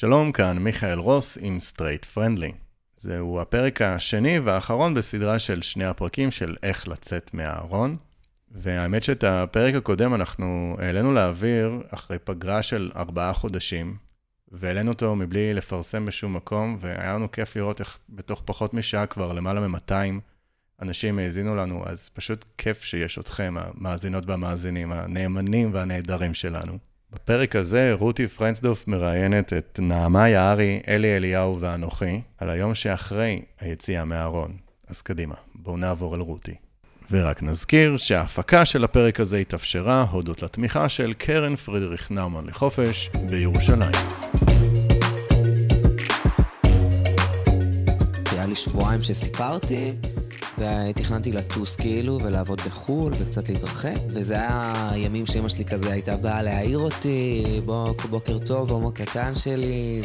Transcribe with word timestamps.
שלום, 0.00 0.32
כאן 0.32 0.58
מיכאל 0.58 0.98
רוס 0.98 1.38
עם 1.40 1.60
Straight 1.60 2.04
Friendly. 2.04 2.52
זהו 2.96 3.40
הפרק 3.40 3.82
השני 3.82 4.38
והאחרון 4.38 4.94
בסדרה 4.94 5.38
של 5.38 5.62
שני 5.62 5.84
הפרקים 5.84 6.30
של 6.30 6.56
איך 6.62 6.88
לצאת 6.88 7.34
מהארון. 7.34 7.94
והאמת 8.50 9.02
שאת 9.02 9.24
הפרק 9.24 9.74
הקודם 9.74 10.14
אנחנו 10.14 10.76
העלינו 10.80 11.14
לאוויר 11.14 11.82
אחרי 11.90 12.18
פגרה 12.18 12.62
של 12.62 12.90
ארבעה 12.96 13.32
חודשים, 13.32 13.96
והעלינו 14.52 14.90
אותו 14.90 15.16
מבלי 15.16 15.54
לפרסם 15.54 16.06
בשום 16.06 16.36
מקום, 16.36 16.78
והיה 16.80 17.14
לנו 17.14 17.32
כיף 17.32 17.56
לראות 17.56 17.80
איך 17.80 17.98
בתוך 18.08 18.42
פחות 18.44 18.74
משעה 18.74 19.06
כבר 19.06 19.32
למעלה 19.32 19.68
מ-200 19.68 19.92
אנשים 20.82 21.18
האזינו 21.18 21.56
לנו, 21.56 21.82
אז 21.86 22.08
פשוט 22.08 22.44
כיף 22.58 22.82
שיש 22.82 23.18
אתכם, 23.18 23.54
המאזינות 23.58 24.24
והמאזינים, 24.26 24.92
הנאמנים 24.92 25.74
והנהדרים 25.74 26.34
שלנו. 26.34 26.78
בפרק 27.12 27.56
הזה 27.56 27.92
רותי 27.98 28.28
פרנסדוף 28.28 28.88
מראיינת 28.88 29.52
את 29.52 29.78
נעמה 29.82 30.28
יערי, 30.28 30.80
אלי 30.88 31.16
אליהו 31.16 31.60
ואנוכי 31.60 32.20
על 32.38 32.50
היום 32.50 32.74
שאחרי 32.74 33.42
היציאה 33.60 34.04
מהארון. 34.04 34.56
אז 34.88 35.02
קדימה, 35.02 35.34
בואו 35.54 35.76
נעבור 35.76 36.14
אל 36.14 36.20
רותי. 36.20 36.54
ורק 37.10 37.42
נזכיר 37.42 37.96
שההפקה 37.96 38.64
של 38.64 38.84
הפרק 38.84 39.20
הזה 39.20 39.38
התאפשרה 39.38 40.02
הודות 40.10 40.42
לתמיכה 40.42 40.88
של 40.88 41.12
קרן 41.12 41.56
פרידריך 41.56 42.10
נאומן 42.10 42.46
לחופש 42.46 43.10
בירושלים. 43.30 43.92
היה 48.32 48.46
לי 48.46 48.54
שבועיים 48.54 49.02
שסיפרתי, 49.02 49.92
ותכננתי 50.58 51.32
לטוס 51.32 51.76
כאילו, 51.76 52.18
ולעבוד 52.22 52.60
בחו"ל, 52.66 53.12
וקצת 53.18 53.48
להתרחק, 53.48 53.98
וזה 54.08 54.34
היה 54.34 54.92
ימים 54.96 55.26
שאמא 55.26 55.48
שלי 55.48 55.64
כזה 55.64 55.92
הייתה 55.92 56.16
באה 56.16 56.42
להעיר 56.42 56.78
אותי, 56.78 57.44
בוא, 57.64 57.94
בוקר 58.10 58.38
טוב, 58.38 58.70
הומו 58.70 58.92
קטן 58.92 59.34
שלי, 59.34 60.02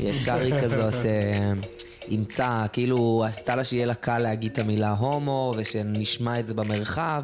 וישר 0.00 0.34
היא 0.34 0.54
כזאת... 0.62 0.94
אה, 0.94 1.52
אימצה, 2.10 2.64
כאילו 2.72 3.24
עשתה 3.26 3.56
לה 3.56 3.64
שיהיה 3.64 3.86
לה 3.86 3.94
קל 3.94 4.18
להגיד 4.18 4.52
את 4.52 4.58
המילה 4.58 4.90
הומו, 4.90 5.54
ושנשמע 5.56 6.40
את 6.40 6.46
זה 6.46 6.54
במרחב. 6.54 7.22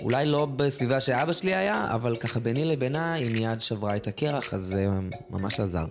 אולי 0.00 0.26
לא 0.26 0.46
בסביבה 0.46 1.00
שאבא 1.00 1.32
שלי 1.32 1.54
היה, 1.54 1.86
אבל 1.94 2.16
ככה 2.16 2.40
ביני 2.40 2.64
לבינה 2.64 3.12
היא 3.12 3.32
מיד 3.32 3.60
שברה 3.60 3.96
את 3.96 4.06
הקרח, 4.06 4.54
אז 4.54 4.62
זה 4.62 4.88
ממש 5.30 5.60
עזר. 5.60 5.86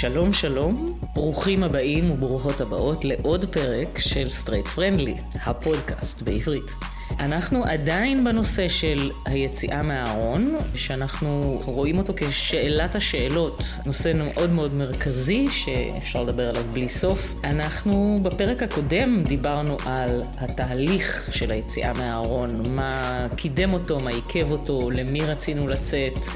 שלום 0.00 0.32
שלום, 0.32 0.98
ברוכים 1.14 1.62
הבאים 1.62 2.10
וברוכות 2.10 2.60
הבאות 2.60 3.04
לעוד 3.04 3.44
פרק 3.44 3.98
של 3.98 4.28
Straight 4.28 4.66
Friendly, 4.66 5.14
הפודקאסט 5.34 6.22
בעברית. 6.22 6.70
אנחנו 7.18 7.64
עדיין 7.64 8.24
בנושא 8.24 8.68
של 8.68 9.10
היציאה 9.24 9.82
מהארון, 9.82 10.58
שאנחנו 10.74 11.60
רואים 11.64 11.98
אותו 11.98 12.12
כשאלת 12.16 12.94
השאלות, 12.94 13.64
נושא 13.86 14.12
מאוד 14.14 14.52
מאוד 14.52 14.74
מרכזי 14.74 15.48
שאפשר 15.50 16.22
לדבר 16.22 16.48
עליו 16.48 16.64
בלי 16.72 16.88
סוף. 16.88 17.34
אנחנו 17.44 18.18
בפרק 18.22 18.62
הקודם 18.62 19.24
דיברנו 19.26 19.76
על 19.86 20.22
התהליך 20.38 21.28
של 21.32 21.50
היציאה 21.50 21.92
מהארון, 21.92 22.74
מה 22.74 23.26
קידם 23.36 23.72
אותו, 23.72 24.00
מה 24.00 24.10
עיכב 24.10 24.50
אותו, 24.50 24.90
למי 24.90 25.20
רצינו 25.20 25.68
לצאת. 25.68 26.26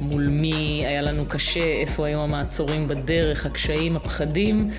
מול 0.00 0.28
מי 0.28 0.84
היה 0.86 1.02
לנו 1.02 1.26
קשה, 1.28 1.64
איפה 1.64 2.06
היו 2.06 2.20
המעצורים 2.20 2.88
בדרך, 2.88 3.46
הקשיים, 3.46 3.96
הפחדים, 3.96 4.70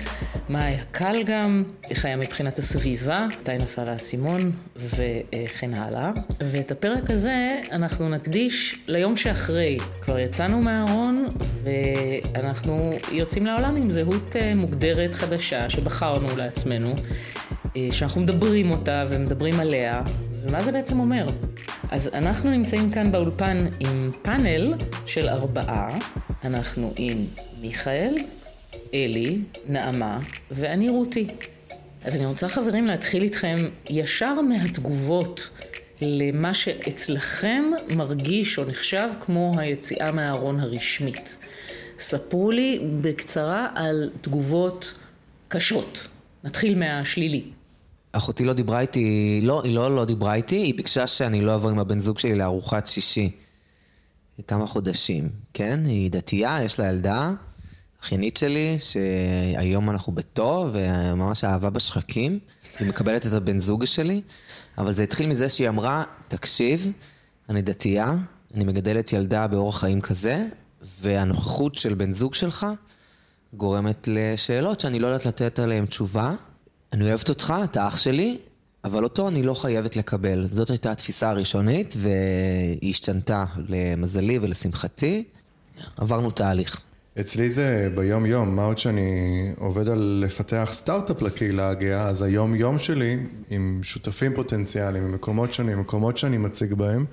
מה 0.48 0.64
היה 0.64 0.84
קל 0.90 1.22
גם, 1.26 1.64
איך 1.90 2.04
היה 2.04 2.16
מבחינת 2.16 2.58
הסביבה, 2.58 3.26
מתי 3.40 3.58
נפל 3.58 3.88
האסימון 3.88 4.52
וכן 4.76 5.74
הלאה. 5.74 6.10
ואת 6.40 6.70
הפרק 6.70 7.10
הזה 7.10 7.60
אנחנו 7.72 8.08
נקדיש 8.08 8.78
ליום 8.86 9.16
שאחרי. 9.16 9.78
כבר 10.00 10.18
יצאנו 10.18 10.60
מהארון 10.60 11.28
ואנחנו 11.62 12.90
יוצאים 13.12 13.46
לעולם 13.46 13.76
עם 13.76 13.90
זהות 13.90 14.36
אה, 14.36 14.52
מוגדרת 14.54 15.14
חדשה 15.14 15.70
שבחרנו 15.70 16.36
לעצמנו, 16.36 16.94
אה, 17.76 17.88
שאנחנו 17.92 18.20
מדברים 18.20 18.70
אותה 18.70 19.04
ומדברים 19.08 19.60
עליה, 19.60 20.02
ומה 20.42 20.60
זה 20.60 20.72
בעצם 20.72 21.00
אומר? 21.00 21.28
אז 21.90 22.10
אנחנו 22.14 22.50
נמצאים 22.50 22.90
כאן 22.90 23.12
באולפן 23.12 23.66
עם 23.80 24.10
פאנל 24.22 24.74
של 25.06 25.28
ארבעה. 25.28 25.98
אנחנו 26.44 26.92
עם 26.96 27.18
מיכאל, 27.60 28.16
אלי, 28.94 29.38
נעמה 29.66 30.18
ואני 30.50 30.88
רותי. 30.88 31.26
אז 32.04 32.16
אני 32.16 32.26
רוצה 32.26 32.48
חברים 32.48 32.86
להתחיל 32.86 33.22
איתכם 33.22 33.56
ישר 33.90 34.40
מהתגובות 34.40 35.50
למה 36.00 36.54
שאצלכם 36.54 37.64
מרגיש 37.96 38.58
או 38.58 38.64
נחשב 38.64 39.08
כמו 39.20 39.52
היציאה 39.58 40.12
מהארון 40.12 40.60
הרשמית. 40.60 41.38
ספרו 41.98 42.50
לי 42.50 42.80
בקצרה 43.00 43.68
על 43.74 44.10
תגובות 44.20 44.94
קשות. 45.48 46.08
נתחיל 46.44 46.78
מהשלילי. 46.78 47.42
אחותי 48.18 48.44
לא 48.44 48.52
דיברה 48.52 48.80
איתי, 48.80 49.40
לא, 49.42 49.62
היא 49.64 49.74
לא 49.74 49.96
לא 49.96 50.04
דיברה 50.04 50.34
איתי, 50.34 50.56
היא 50.56 50.74
ביקשה 50.74 51.06
שאני 51.06 51.40
לא 51.40 51.54
אבוא 51.54 51.70
עם 51.70 51.78
הבן 51.78 52.00
זוג 52.00 52.18
שלי 52.18 52.34
לארוחת 52.34 52.86
שישי. 52.86 53.30
כמה 54.46 54.66
חודשים, 54.66 55.28
כן? 55.54 55.80
היא 55.84 56.10
דתייה, 56.10 56.62
יש 56.62 56.78
לה 56.78 56.86
ילדה, 56.86 57.32
אחיינית 58.02 58.36
שלי, 58.36 58.76
שהיום 58.78 59.90
אנחנו 59.90 60.12
בטוב, 60.12 60.70
וממש 60.72 61.44
אהבה 61.44 61.70
בשחקים. 61.70 62.38
היא 62.78 62.88
מקבלת 62.88 63.26
את 63.26 63.32
הבן 63.32 63.58
זוג 63.58 63.84
שלי, 63.84 64.22
אבל 64.78 64.92
זה 64.92 65.02
התחיל 65.02 65.26
מזה 65.26 65.48
שהיא 65.48 65.68
אמרה, 65.68 66.04
תקשיב, 66.28 66.92
אני 67.48 67.62
דתייה, 67.62 68.14
אני 68.54 68.64
מגדלת 68.64 69.12
ילדה 69.12 69.46
באורח 69.46 69.80
חיים 69.80 70.00
כזה, 70.00 70.46
והנוכחות 71.00 71.74
של 71.74 71.94
בן 71.94 72.12
זוג 72.12 72.34
שלך 72.34 72.66
גורמת 73.52 74.08
לשאלות 74.12 74.80
שאני 74.80 74.98
לא 74.98 75.06
יודעת 75.06 75.26
לתת 75.26 75.58
עליהן 75.58 75.86
תשובה. 75.86 76.34
אני 76.92 77.08
אוהבת 77.08 77.28
אותך, 77.28 77.54
אתה 77.64 77.88
אח 77.88 77.96
שלי, 77.96 78.38
אבל 78.84 79.04
אותו 79.04 79.28
אני 79.28 79.42
לא 79.42 79.54
חייבת 79.54 79.96
לקבל. 79.96 80.46
זאת 80.46 80.70
הייתה 80.70 80.92
התפיסה 80.92 81.30
הראשונית, 81.30 81.94
והיא 81.96 82.90
השתנתה 82.90 83.44
למזלי 83.68 84.38
ולשמחתי. 84.38 85.24
עברנו 85.96 86.30
תהליך. 86.30 86.80
אצלי 87.20 87.50
זה 87.50 87.88
ביום-יום, 87.94 88.56
מה 88.56 88.64
עוד 88.64 88.78
שאני 88.78 89.10
עובד 89.58 89.88
על 89.88 90.22
לפתח 90.26 90.68
סטארט-אפ 90.72 91.22
לקהילה 91.22 91.68
הגאה, 91.68 92.08
אז 92.08 92.22
היום-יום 92.22 92.78
שלי 92.78 93.16
עם 93.50 93.80
שותפים 93.82 94.34
פוטנציאליים, 94.34 95.04
ממקומות 95.04 95.52
שונים, 95.52 95.80
מקומות 95.80 96.18
שאני 96.18 96.38
מציג 96.38 96.74
בהם, 96.74 97.04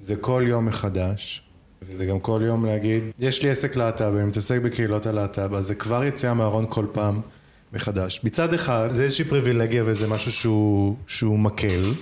זה 0.00 0.16
כל 0.16 0.44
יום 0.46 0.66
מחדש. 0.66 1.42
וזה 1.88 2.06
גם 2.06 2.20
כל 2.20 2.40
יום 2.44 2.66
להגיד, 2.66 3.04
יש 3.18 3.42
לי 3.42 3.50
עסק 3.50 3.76
להט"ב, 3.76 4.14
אני 4.16 4.24
מתעסק 4.24 4.60
בקהילות 4.64 5.06
הלהט"ב, 5.06 5.54
אז 5.54 5.66
זה 5.66 5.74
כבר 5.74 6.04
יציאה 6.04 6.34
מהארון 6.34 6.66
כל 6.68 6.86
פעם. 6.92 7.20
מחדש. 7.74 8.20
מצד 8.24 8.54
אחד, 8.54 8.88
זה 8.92 9.02
איזושהי 9.02 9.24
פריבילגיה 9.24 9.82
וזה 9.86 10.06
משהו 10.06 10.32
שהוא, 10.32 10.96
שהוא 11.06 11.38
מקל, 11.38 11.92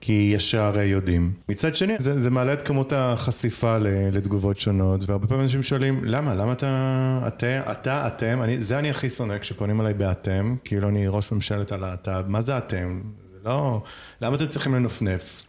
כי 0.00 0.32
ישר 0.34 0.78
יודעים. 0.84 1.32
מצד 1.48 1.76
שני, 1.76 1.94
זה, 1.98 2.20
זה 2.20 2.30
מעלה 2.30 2.52
את 2.52 2.66
כמות 2.66 2.92
החשיפה 2.96 3.78
לתגובות 4.12 4.60
שונות, 4.60 5.00
והרבה 5.08 5.26
פעמים 5.26 5.42
אנשים 5.42 5.62
שואלים, 5.62 6.04
למה? 6.04 6.34
למה 6.34 6.52
אתה, 6.52 7.20
אתה, 7.26 7.72
אתה, 7.72 8.06
אתם, 8.06 8.42
אני, 8.42 8.62
זה 8.64 8.78
אני 8.78 8.90
הכי 8.90 9.10
שונא 9.10 9.38
כשפונים 9.38 9.80
אליי 9.80 9.94
באתם, 9.94 10.56
כאילו 10.64 10.88
אני 10.88 11.08
ראש 11.08 11.32
ממשלת 11.32 11.72
הלהט"ב, 11.72 12.24
מה 12.28 12.40
זה 12.40 12.58
אתם? 12.58 13.00
לא, 13.44 13.82
למה 14.20 14.36
אתם 14.36 14.46
צריכים 14.46 14.74
לנפנף? 14.74 15.46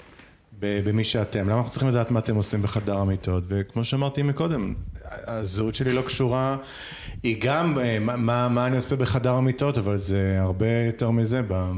במי 0.59 1.03
שאתם, 1.03 1.49
למה 1.49 1.57
אנחנו 1.57 1.71
צריכים 1.71 1.89
לדעת 1.89 2.11
מה 2.11 2.19
אתם 2.19 2.35
עושים 2.35 2.61
בחדר 2.61 2.97
המיטות, 2.97 3.44
וכמו 3.47 3.83
שאמרתי 3.83 4.23
מקודם, 4.23 4.73
הזהות 5.12 5.75
שלי 5.75 5.94
לא 5.94 6.01
קשורה, 6.01 6.57
היא 7.23 7.38
גם 7.41 7.79
אה, 7.79 8.00
מה, 8.00 8.16
מה, 8.16 8.50
מה 8.50 8.66
אני 8.66 8.75
עושה 8.75 8.95
בחדר 8.95 9.34
המיטות, 9.34 9.78
אבל 9.78 9.97
זה 9.97 10.38
הרבה 10.40 10.84
יותר 10.85 11.12
מזה 11.12 11.41
ב, 11.47 11.72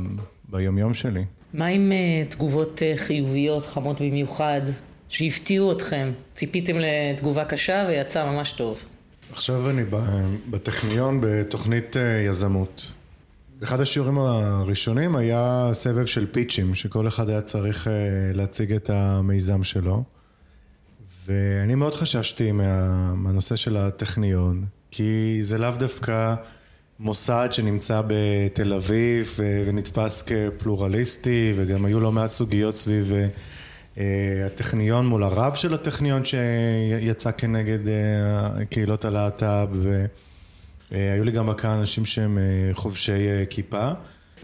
ביומיום 0.50 0.94
שלי. 0.94 1.26
מה 1.54 1.66
עם 1.66 1.92
uh, 1.92 2.32
תגובות 2.32 2.82
uh, 2.82 2.98
חיוביות, 2.98 3.66
חמות 3.66 4.02
במיוחד, 4.02 4.62
שהפתיעו 5.10 5.72
אתכם? 5.72 6.12
ציפיתם 6.34 6.76
לתגובה 6.80 7.46
קשה 7.46 7.86
ויצא 7.88 8.26
ממש 8.26 8.52
טוב. 8.52 8.80
עכשיו 9.32 9.70
אני 9.70 9.84
בטכניון 10.50 11.20
בתוכנית 11.22 11.96
uh, 11.96 12.00
יזמות. 12.30 12.94
אחד 13.64 13.80
השיעורים 13.80 14.20
הראשונים 14.20 15.16
היה 15.16 15.70
סבב 15.74 16.06
של 16.06 16.26
פיצ'ים, 16.32 16.76
שכל 16.76 17.08
אחד 17.08 17.30
היה 17.30 17.42
צריך 17.42 17.88
uh, 17.88 17.90
להציג 18.38 18.74
את 18.74 18.90
המיזם 18.90 19.64
שלו. 19.64 20.04
ואני 21.30 21.76
מאוד 21.76 21.96
חששתי 21.96 22.52
מה, 22.52 23.14
מהנושא 23.16 23.56
של 23.56 23.78
הטכניון, 23.78 24.66
כי 24.92 25.40
זה 25.42 25.58
לאו 25.58 25.72
דווקא 25.72 26.36
מוסד 27.00 27.50
שנמצא 27.52 28.02
בתל 28.08 28.74
אביב 28.74 29.38
ונתפס 29.66 30.22
כפלורליסטי, 30.22 31.54
וגם 31.56 31.86
היו 31.86 32.00
לא 32.00 32.12
מעט 32.12 32.32
סוגיות 32.32 32.76
סביב 32.76 33.12
uh, 33.96 34.00
הטכניון 34.46 35.08
מול 35.08 35.24
הרב 35.24 35.56
של 35.56 35.74
הטכניון 35.74 36.26
שיצא 36.26 37.32
כנגד 37.32 37.80
קהילות 38.70 39.06
הלהט"ב, 39.06 39.68
והיו 40.92 41.24
לי 41.24 41.32
גם 41.32 41.54
כאן 41.54 41.70
אנשים 41.70 42.06
שהם 42.06 42.38
חובשי 42.74 43.46
כיפה. 43.50 43.92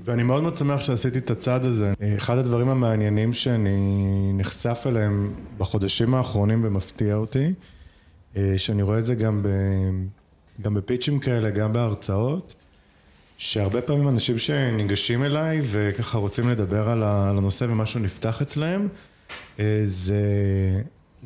ואני 0.04 0.24
מאוד 0.24 0.42
מאוד 0.42 0.56
שמח 0.56 0.82
שעשיתי 0.82 1.18
את 1.18 1.32
הצעד 1.32 1.66
הזה. 1.66 1.94
אחד 2.18 2.38
הדברים 2.38 2.70
המעניינים 2.70 3.34
שאני 3.34 4.32
נחשף 4.34 4.84
אליהם 4.86 5.34
בחודשים 5.58 6.16
האחרונים 6.16 6.66
ומפתיע 6.66 7.16
אותי, 7.16 7.54
שאני 8.58 8.82
רואה 8.82 9.00
את 9.00 9.06
זה 9.06 9.16
גם, 9.16 9.44
ב, 9.44 9.48
גם 10.62 10.74
בפיצ'ים 10.74 11.20
כאלה, 11.20 11.50
גם 11.50 11.74
בהרצאות, 11.74 12.56
שהרבה 13.38 13.82
פעמים 13.82 14.08
אנשים 14.08 14.38
שניגשים 14.38 15.24
אליי 15.24 15.62
וככה 15.64 16.18
רוצים 16.18 16.50
לדבר 16.50 16.90
על 16.90 17.04
הנושא 17.04 17.66
ומשהו 17.66 18.00
נפתח 18.00 18.42
אצלהם, 18.42 18.88
זה 19.84 20.22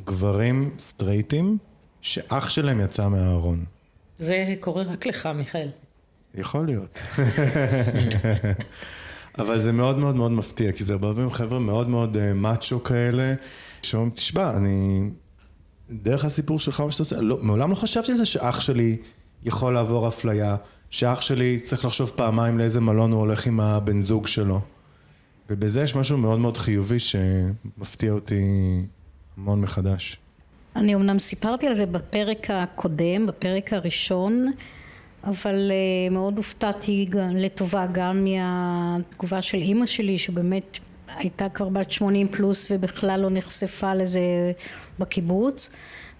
גברים 0.06 0.70
סטרייטים 0.80 1.58
שאח 2.02 2.50
שלהם 2.50 2.82
יצא 2.82 3.08
מהארון. 3.08 3.66
זה 4.20 4.56
קורה 4.60 4.84
רק 4.84 5.08
לך, 5.08 5.30
מיכאל. 5.36 5.70
יכול 6.36 6.66
להיות. 6.66 7.00
אבל 9.40 9.60
זה 9.60 9.72
מאוד 9.72 9.98
מאוד 9.98 10.16
מאוד 10.16 10.32
מפתיע, 10.32 10.72
כי 10.72 10.84
זה 10.84 10.94
הרבה 10.94 11.14
פעמים 11.14 11.32
חבר'ה 11.32 11.60
מאוד 11.60 11.90
מאוד 11.90 12.18
uh, 12.18 12.20
מאצ'ו 12.36 12.84
כאלה, 12.84 13.34
שאומרים, 13.82 14.10
תשמע, 14.10 14.58
אני... 14.58 15.10
דרך 15.92 16.26
הסיפור 16.26 16.60
שלך, 16.60 16.80
מה 16.80 16.92
שאתה 16.92 17.04
עושה, 17.04 17.22
לא, 17.22 17.38
מעולם 17.42 17.70
לא 17.70 17.76
חשבתי 17.76 18.12
על 18.12 18.18
זה 18.18 18.26
שאח 18.26 18.62
שלי 18.62 18.98
יכול 19.44 19.74
לעבור 19.74 20.08
אפליה, 20.08 20.56
שאח 20.90 21.22
שלי 21.22 21.60
צריך 21.60 21.86
לחשוב 21.86 22.12
פעמיים 22.16 22.58
לאיזה 22.58 22.82
מלון 22.82 23.12
הוא 23.12 23.20
הולך 23.20 23.46
עם 23.46 23.60
הבן 23.60 24.02
זוג 24.02 24.28
שלו. 24.28 24.62
ובזה 25.50 25.82
יש 25.82 25.96
משהו 25.96 26.18
מאוד 26.18 26.40
מאוד 26.40 26.58
חיובי 26.58 27.00
שמפתיע 27.00 28.12
אותי 28.12 28.42
המון 29.38 29.62
מחדש. 29.62 30.18
אני 30.76 30.96
אמנם 30.96 31.20
סיפרתי 31.20 31.68
על 31.68 31.74
זה 31.74 31.86
בפרק 31.86 32.48
הקודם, 32.50 33.28
בפרק 33.28 33.74
הראשון, 33.74 34.52
אבל 35.24 35.72
uh, 35.72 36.14
מאוד 36.14 36.38
הופתעתי 36.38 37.10
לטובה 37.36 37.86
גם 37.92 38.24
מהתגובה 38.26 39.42
של 39.42 39.58
אימא 39.58 39.86
שלי 39.86 40.18
שבאמת 40.18 40.78
הייתה 41.16 41.50
כבר 41.50 41.70
בת 41.70 41.92
80 41.92 42.28
פלוס 42.28 42.68
ובכלל 42.72 43.20
לא 43.20 43.30
נחשפה 43.30 43.94
לזה 43.94 44.52
בקיבוץ. 45.00 45.70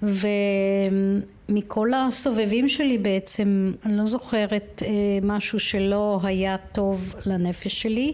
ומכל 0.04 1.94
הסובבים 1.94 2.70
שלי 2.70 2.98
בעצם 2.98 3.72
אני 3.86 3.98
לא 3.98 4.06
זוכרת 4.06 4.84
uh, 4.86 4.86
משהו 5.26 5.60
שלא 5.60 6.20
היה 6.24 6.56
טוב 6.72 7.16
לנפש 7.26 7.82
שלי. 7.82 8.14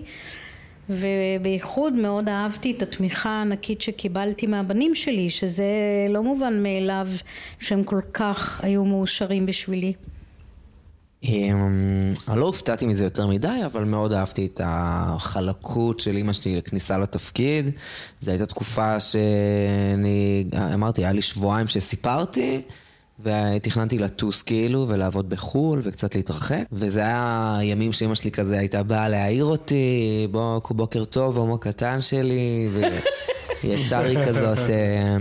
ובייחוד 0.89 1.93
מאוד 1.93 2.29
אהבתי 2.29 2.71
את 2.71 2.81
התמיכה 2.81 3.29
הענקית 3.29 3.81
שקיבלתי 3.81 4.47
מהבנים 4.47 4.95
שלי 4.95 5.29
שזה 5.29 5.65
לא 6.09 6.23
מובן 6.23 6.63
מאליו 6.63 7.07
שהם 7.59 7.83
כל 7.83 8.01
כך 8.13 8.63
היו 8.63 8.85
מאושרים 8.85 9.45
בשבילי 9.45 9.93
אני 11.23 12.39
לא 12.39 12.45
הופתעתי 12.45 12.85
מזה 12.85 13.03
יותר 13.03 13.27
מדי, 13.27 13.59
אבל 13.65 13.83
מאוד 13.83 14.13
אהבתי 14.13 14.45
את 14.45 14.61
החלקות 14.63 15.99
של 15.99 16.15
אימא 16.15 16.33
שלי 16.33 16.57
לכניסה 16.57 16.97
לתפקיד. 16.97 17.69
זו 18.19 18.31
הייתה 18.31 18.45
תקופה 18.45 18.99
שאני, 18.99 20.45
אמרתי, 20.73 21.01
היה 21.01 21.11
לי 21.11 21.21
שבועיים 21.21 21.67
שסיפרתי. 21.67 22.61
ותכננתי 23.19 23.99
לטוס 23.99 24.41
כאילו 24.41 24.85
ולעבוד 24.87 25.29
בחו"ל 25.29 25.81
וקצת 25.83 26.15
להתרחק 26.15 26.63
וזה 26.71 26.99
היה 26.99 27.59
ימים 27.61 27.93
שאימא 27.93 28.15
שלי 28.15 28.31
כזה 28.31 28.59
הייתה 28.59 28.83
באה 28.83 29.09
להעיר 29.09 29.45
אותי 29.45 30.27
בוא 30.31 30.61
בוקר 30.69 31.05
טוב 31.05 31.37
הומו 31.37 31.57
קטן 31.57 32.01
שלי 32.01 32.69
וישר 33.63 33.99
היא 34.09 34.17
כזאת 34.27 34.57
אה, 34.69 35.17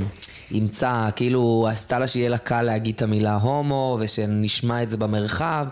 אימצה, 0.55 1.09
כאילו 1.17 1.69
עשתה 1.71 1.99
לה 1.99 2.09
שיהיה 2.09 2.29
לה 2.29 2.39
קל 2.39 2.63
להגיד 2.63 2.95
את 2.95 3.03
המילה 3.03 3.35
הומו 3.35 3.99
ושנשמע 4.01 4.83
את 4.83 4.91
זה 4.91 4.97
במרחב. 4.97 5.67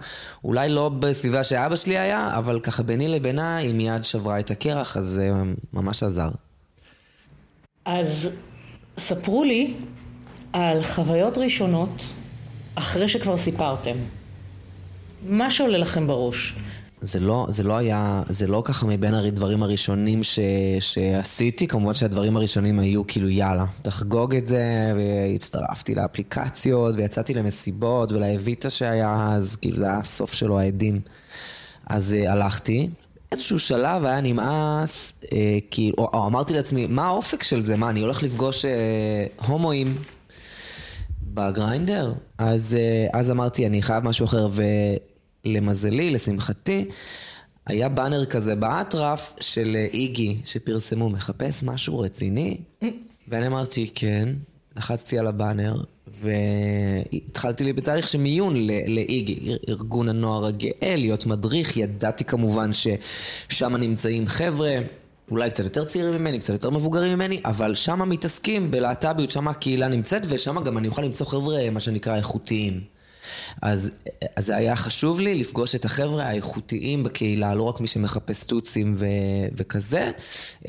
אולי 0.44 0.68
לא 0.68 0.88
בסביבה 0.88 1.44
שאבא 1.44 1.76
שלי 1.76 1.98
היה, 1.98 2.30
אבל 2.38 2.60
ככה 2.60 2.82
ביני 2.82 3.08
לבינה 3.08 3.56
היא 3.56 3.74
מיד 3.74 4.04
שברה 4.04 4.38
את 4.38 4.50
הקרח, 4.50 4.96
אז 4.96 5.04
זה 5.06 5.30
ממש 5.72 6.02
עזר. 6.02 6.30
אז 7.84 8.30
ספרו 8.98 9.44
לי 9.44 9.74
על 10.52 10.82
חוויות 10.82 11.38
ראשונות 11.38 12.04
אחרי 12.74 13.08
שכבר 13.08 13.36
סיפרתם. 13.36 13.96
מה 15.28 15.50
שעולה 15.50 15.78
לכם 15.78 16.06
בראש? 16.06 16.54
זה 17.02 17.20
לא, 17.20 17.46
זה 17.48 17.62
לא 17.62 17.76
היה, 17.76 18.22
זה 18.28 18.46
לא 18.46 18.62
ככה 18.64 18.86
מבין 18.86 19.14
הדברים 19.14 19.62
הראשונים 19.62 20.22
ש, 20.22 20.38
שעשיתי, 20.80 21.66
כמובן 21.66 21.94
שהדברים 21.94 22.36
הראשונים 22.36 22.78
היו 22.78 23.06
כאילו 23.06 23.28
יאללה, 23.28 23.64
תחגוג 23.82 24.34
את 24.34 24.48
זה, 24.48 24.92
והצטרפתי 24.96 25.94
לאפליקציות, 25.94 26.94
ויצאתי 26.96 27.34
למסיבות, 27.34 28.12
ולאביטה 28.12 28.70
שהיה 28.70 29.28
אז, 29.32 29.56
כאילו 29.56 29.76
זה 29.76 29.86
היה 29.86 29.98
הסוף 29.98 30.34
שלו, 30.34 30.60
העדים. 30.60 31.00
אז 31.86 32.16
uh, 32.18 32.30
הלכתי, 32.30 32.88
איזשהו 33.32 33.58
שלב 33.58 34.04
היה 34.04 34.20
נמאס, 34.20 35.12
uh, 35.22 35.28
כאילו, 35.70 35.94
או, 35.98 36.10
או 36.14 36.26
אמרתי 36.26 36.54
לעצמי, 36.54 36.86
מה 36.86 37.06
האופק 37.06 37.42
של 37.42 37.64
זה? 37.64 37.76
מה, 37.76 37.90
אני 37.90 38.00
הולך 38.00 38.22
לפגוש 38.22 38.64
uh, 38.64 39.46
הומואים 39.46 39.96
בגריינדר? 41.22 42.12
אז, 42.38 42.76
אז 43.12 43.30
אמרתי, 43.30 43.66
אני 43.66 43.82
חייב 43.82 44.04
משהו 44.04 44.24
אחר, 44.24 44.48
ו... 44.50 44.62
למזלי, 45.44 46.10
לשמחתי, 46.10 46.84
היה 47.66 47.88
באנר 47.88 48.24
כזה 48.24 48.54
באטרף 48.54 49.32
של 49.40 49.76
איגי 49.92 50.36
שפרסמו, 50.44 51.08
מחפש 51.08 51.62
משהו 51.62 51.98
רציני? 51.98 52.56
ואני 53.28 53.46
אמרתי, 53.46 53.90
כן, 53.94 54.28
לחצתי 54.76 55.18
על 55.18 55.26
הבאנר, 55.26 55.82
והתחלתי 56.22 57.64
לי 57.64 57.72
בתהליך 57.72 58.08
של 58.08 58.18
מיון 58.18 58.56
לאיגי, 58.86 59.56
ארגון 59.68 60.08
הנוער 60.08 60.46
הגאה, 60.46 60.96
להיות 60.96 61.26
מדריך, 61.26 61.76
ידעתי 61.76 62.24
כמובן 62.24 62.70
ששם 62.72 63.76
נמצאים 63.76 64.26
חבר'ה. 64.26 64.78
אולי 65.30 65.50
קצת 65.50 65.64
יותר 65.64 65.84
צעירים 65.84 66.20
ממני, 66.20 66.38
קצת 66.38 66.52
יותר 66.52 66.70
מבוגרים 66.70 67.14
ממני, 67.14 67.40
אבל 67.44 67.74
שם 67.74 68.08
מתעסקים 68.08 68.70
בלהט"ביות, 68.70 69.30
שם 69.30 69.48
הקהילה 69.48 69.88
נמצאת, 69.88 70.22
ושם 70.28 70.64
גם 70.64 70.78
אני 70.78 70.88
אוכל 70.88 71.02
למצוא 71.02 71.26
חבר'ה, 71.26 71.70
מה 71.70 71.80
שנקרא, 71.80 72.16
איכותיים. 72.16 72.80
אז, 73.62 73.90
אז 74.36 74.50
היה 74.50 74.76
חשוב 74.76 75.20
לי 75.20 75.34
לפגוש 75.34 75.74
את 75.74 75.84
החבר'ה 75.84 76.24
האיכותיים 76.24 77.04
בקהילה, 77.04 77.54
לא 77.54 77.62
רק 77.62 77.80
מי 77.80 77.86
שמחפש 77.86 78.44
טוצים 78.44 78.94
ו, 78.98 79.06
וכזה, 79.56 80.10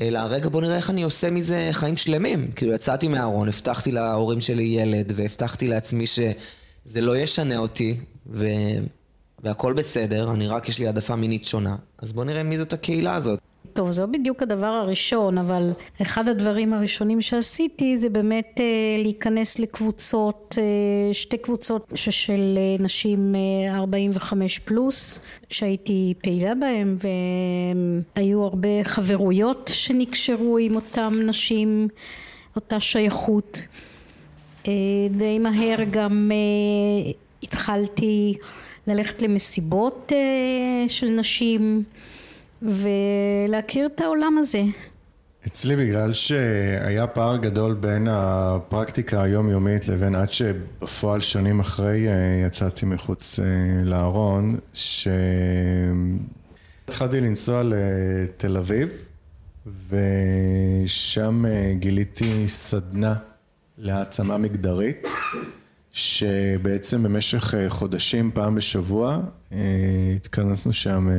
אלא 0.00 0.18
רגע 0.18 0.48
בוא 0.48 0.60
נראה 0.60 0.76
איך 0.76 0.90
אני 0.90 1.02
עושה 1.02 1.30
מזה 1.30 1.68
חיים 1.72 1.96
שלמים. 1.96 2.50
כאילו 2.56 2.72
יצאתי 2.72 3.08
מהארון, 3.08 3.48
הבטחתי 3.48 3.92
להורים 3.92 4.40
שלי 4.40 4.62
ילד, 4.62 5.12
והבטחתי 5.16 5.68
לעצמי 5.68 6.06
שזה 6.06 7.00
לא 7.00 7.16
ישנה 7.16 7.56
אותי, 7.56 7.96
ו... 8.26 8.46
והכל 9.44 9.72
בסדר, 9.72 10.32
אני 10.32 10.46
רק 10.46 10.68
יש 10.68 10.78
לי 10.78 10.86
העדפה 10.86 11.16
מינית 11.16 11.44
שונה. 11.44 11.76
אז 11.98 12.12
בוא 12.12 12.24
נראה 12.24 12.42
מי 12.42 12.58
זאת 12.58 12.72
הקהילה 12.72 13.14
הזאת. 13.14 13.38
טוב, 13.74 13.90
זה 13.90 14.02
לא 14.02 14.08
בדיוק 14.08 14.42
הדבר 14.42 14.66
הראשון, 14.66 15.38
אבל 15.38 15.72
אחד 16.02 16.28
הדברים 16.28 16.72
הראשונים 16.72 17.20
שעשיתי 17.20 17.98
זה 17.98 18.08
באמת 18.08 18.60
אה, 18.60 19.02
להיכנס 19.02 19.58
לקבוצות, 19.58 20.58
אה, 20.58 21.14
שתי 21.14 21.38
קבוצות 21.38 21.92
של 21.94 22.58
אה, 22.58 22.84
נשים 22.84 23.34
45 23.70 24.58
פלוס, 24.58 25.20
שהייתי 25.50 26.14
פעילה 26.22 26.54
בהן, 26.54 26.96
והיו 28.16 28.42
הרבה 28.42 28.84
חברויות 28.84 29.70
שנקשרו 29.74 30.58
עם 30.58 30.76
אותן 30.76 31.12
נשים, 31.26 31.88
אותה 32.56 32.80
שייכות. 32.80 33.60
די 35.10 35.38
מהר 35.40 35.78
גם 35.90 36.30
התחלתי 37.42 38.34
ללכת 38.86 39.22
למסיבות 39.22 40.12
של 40.88 41.06
נשים. 41.08 41.84
ולהכיר 42.64 43.86
את 43.86 44.00
העולם 44.00 44.38
הזה. 44.38 44.62
אצלי 45.46 45.76
בגלל 45.76 46.12
שהיה 46.12 47.06
פער 47.06 47.36
גדול 47.36 47.74
בין 47.74 48.08
הפרקטיקה 48.10 49.22
היומיומית 49.22 49.88
לבין 49.88 50.14
עד 50.14 50.32
שבפועל 50.32 51.20
שנים 51.20 51.60
אחרי 51.60 52.08
אה, 52.08 52.44
יצאתי 52.46 52.86
מחוץ 52.86 53.38
אה, 53.38 53.44
לארון, 53.84 54.58
שהתחלתי 56.84 57.20
לנסוע 57.20 57.62
לתל 57.64 58.56
אביב 58.56 58.88
ושם 59.88 61.46
אה, 61.46 61.72
גיליתי 61.78 62.48
סדנה 62.48 63.14
להעצמה 63.78 64.38
מגדרית 64.38 65.06
שבעצם 65.94 67.02
במשך 67.02 67.54
אה, 67.54 67.70
חודשים, 67.70 68.30
פעם 68.34 68.54
בשבוע, 68.54 69.20
אה, 69.52 69.58
התכנסנו 70.16 70.72
שם 70.72 71.08
אה, 71.10 71.14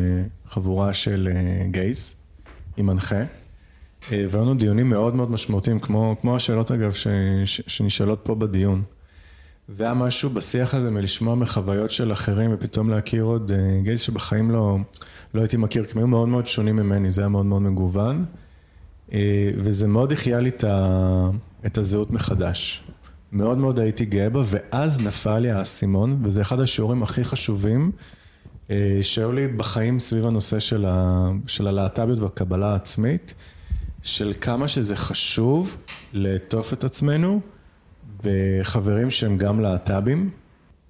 חבורה 0.48 0.94
של 0.94 1.30
גייז 1.72 2.16
עם 2.78 2.86
מנחה. 2.86 3.24
והיו 4.12 4.42
לנו 4.42 4.54
דיונים 4.54 4.90
מאוד 4.90 5.16
מאוד 5.16 5.32
משמעותיים, 5.32 5.80
כמו, 5.80 6.16
כמו 6.22 6.36
השאלות 6.36 6.72
אגב 6.72 6.92
ש, 6.92 7.08
ש, 7.46 7.62
שנשאלות 7.68 8.20
פה 8.24 8.36
בדיון. 8.36 8.84
והיה 9.70 9.94
משהו 9.94 10.30
בשיח 10.30 10.74
הזה 10.74 10.92
מלשמוע 10.92 11.36
מחוויות 11.36 11.92
של 11.92 12.12
אחרים 12.12 12.52
ופתאום 12.54 12.90
להכיר 12.90 13.24
עוד 13.24 13.52
גייז 13.84 14.00
שבחיים 14.00 14.52
לא, 14.52 14.78
לא 15.34 15.42
הייתי 15.42 15.58
מכיר, 15.58 15.86
כי 15.86 15.92
הם 15.92 15.98
היו 15.98 16.08
מאוד 16.08 16.28
מאוד 16.28 16.48
שונים 16.48 16.76
ממני, 16.76 17.12
זה 17.12 17.22
היה 17.22 17.28
מאוד 17.28 17.46
מאוד 17.46 17.62
מגוון. 17.62 18.26
וזה 19.58 19.88
מאוד 19.88 20.12
החיה 20.12 20.40
לי 20.40 20.52
את 21.66 21.78
הזהות 21.78 22.12
מחדש. 22.12 22.85
מאוד 23.32 23.58
מאוד 23.58 23.80
הייתי 23.80 24.06
גאה 24.06 24.30
בה, 24.30 24.44
ואז 24.46 25.00
נפל 25.00 25.40
לי 25.40 25.52
האסימון, 25.52 26.20
וזה 26.24 26.42
אחד 26.42 26.60
השיעורים 26.60 27.04
הכי 27.04 27.24
חשובים 27.24 27.92
אה, 28.70 29.00
שהיו 29.02 29.32
לי 29.32 29.48
בחיים 29.48 30.00
סביב 30.00 30.26
הנושא 30.26 30.60
של, 30.60 30.86
ה, 30.86 31.30
של 31.48 31.68
הלהט"ביות 31.68 32.20
והקבלה 32.20 32.72
העצמית, 32.72 33.34
של 34.04 34.34
כמה 34.42 34.68
שזה 34.68 34.96
חשוב 34.96 35.78
לעטוף 36.14 36.74
את 36.74 36.84
עצמנו 36.84 37.40
בחברים 38.24 39.12
שהם 39.12 39.38
גם 39.38 39.60
להט"בים, 39.60 40.30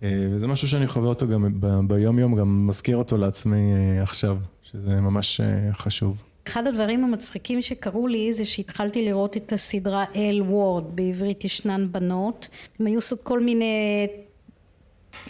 אה, 0.04 0.28
וזה 0.32 0.48
משהו 0.48 0.68
שאני 0.68 0.88
חווה 0.88 1.10
אותו 1.10 1.28
גם 1.28 1.48
ביום 1.88 2.20
יום, 2.20 2.36
גם 2.36 2.68
מזכיר 2.68 2.98
אותו 2.98 3.18
לעצמי 3.18 3.74
אה, 3.74 4.04
עכשיו, 4.04 4.38
שזה 4.64 5.02
ממש 5.02 5.42
חשוב. 5.74 6.24
אחד 6.48 6.68
הדברים 6.68 7.04
המצחיקים 7.04 7.62
שקרו 7.62 8.08
לי 8.08 8.34
זה 8.34 8.46
שהתחלתי 8.46 9.06
לראות 9.06 9.38
את 9.38 9.54
הסדרה 9.54 10.06
אל 10.16 10.42
וורד, 10.42 10.96
בעברית 10.96 11.46
ישנן 11.46 11.88
בנות, 11.92 12.48
הם 12.80 12.86
היו 12.86 12.96
עושות 12.96 13.24
כל 13.24 13.40
מיני 13.40 14.08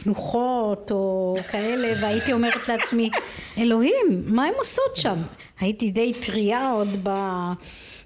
תנוחות 0.03 0.91
או 0.91 1.35
כאלה 1.51 2.01
והייתי 2.01 2.33
אומרת 2.33 2.67
לעצמי 2.67 3.09
אלוהים 3.57 4.23
מה 4.25 4.45
הם 4.45 4.53
עושות 4.57 4.95
שם? 4.95 5.17
הייתי 5.59 5.91
די 5.91 6.13
טריה 6.13 6.71
עוד 6.71 7.07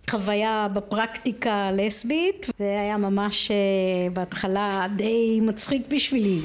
בחוויה 0.07 0.67
בפרקטיקה 0.73 1.53
הלסבית 1.53 2.47
זה 2.59 2.79
היה 2.81 2.97
ממש 2.97 3.51
אה, 3.51 3.55
בהתחלה 4.13 4.87
די 4.95 5.39
מצחיק 5.41 5.81
בשבילי. 5.89 6.41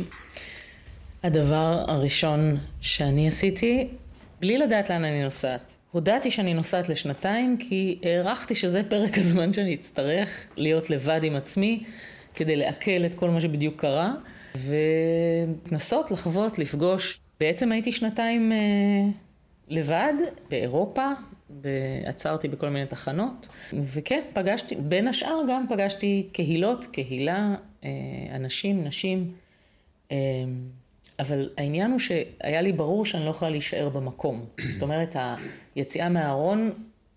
הדבר 1.22 1.84
הראשון 1.86 2.58
שאני 2.80 3.28
עשיתי 3.28 3.88
בלי 4.40 4.58
לדעת 4.58 4.90
לאן 4.90 5.04
אני 5.04 5.24
נוסעת 5.24 5.74
הודעתי 5.94 6.30
שאני 6.30 6.54
נוסעת 6.54 6.88
לשנתיים 6.88 7.56
כי 7.56 7.98
הערכתי 8.02 8.54
שזה 8.54 8.82
פרק 8.88 9.18
הזמן 9.18 9.52
שאני 9.52 9.74
אצטרך 9.74 10.50
להיות 10.56 10.90
לבד 10.90 11.20
עם 11.24 11.36
עצמי 11.36 11.84
כדי 12.34 12.56
לעכל 12.56 13.06
את 13.06 13.14
כל 13.14 13.30
מה 13.30 13.40
שבדיוק 13.40 13.80
קרה 13.80 14.14
ולנסות 14.54 16.10
לחוות, 16.10 16.58
לפגוש. 16.58 17.20
בעצם 17.40 17.72
הייתי 17.72 17.92
שנתיים 17.92 18.52
אה, 18.52 18.56
לבד 19.68 20.12
באירופה, 20.50 21.08
עצרתי 22.04 22.48
בכל 22.48 22.68
מיני 22.68 22.86
תחנות, 22.86 23.48
וכן, 23.72 24.22
פגשתי, 24.32 24.74
בין 24.76 25.08
השאר 25.08 25.40
גם 25.48 25.66
פגשתי 25.68 26.28
קהילות, 26.32 26.84
קהילה, 26.84 27.54
אה, 27.84 27.90
אנשים, 28.34 28.84
נשים, 28.84 29.32
אה, 30.12 30.16
אבל 31.18 31.48
העניין 31.58 31.90
הוא 31.90 31.98
שהיה 31.98 32.60
לי 32.62 32.72
ברור 32.72 33.06
שאני 33.06 33.24
לא 33.24 33.30
יכולה 33.30 33.50
להישאר 33.50 33.88
במקום. 33.88 34.46
זאת 34.72 34.82
אומרת, 34.82 35.16
היציאה 35.74 36.08
מהארון, 36.08 36.72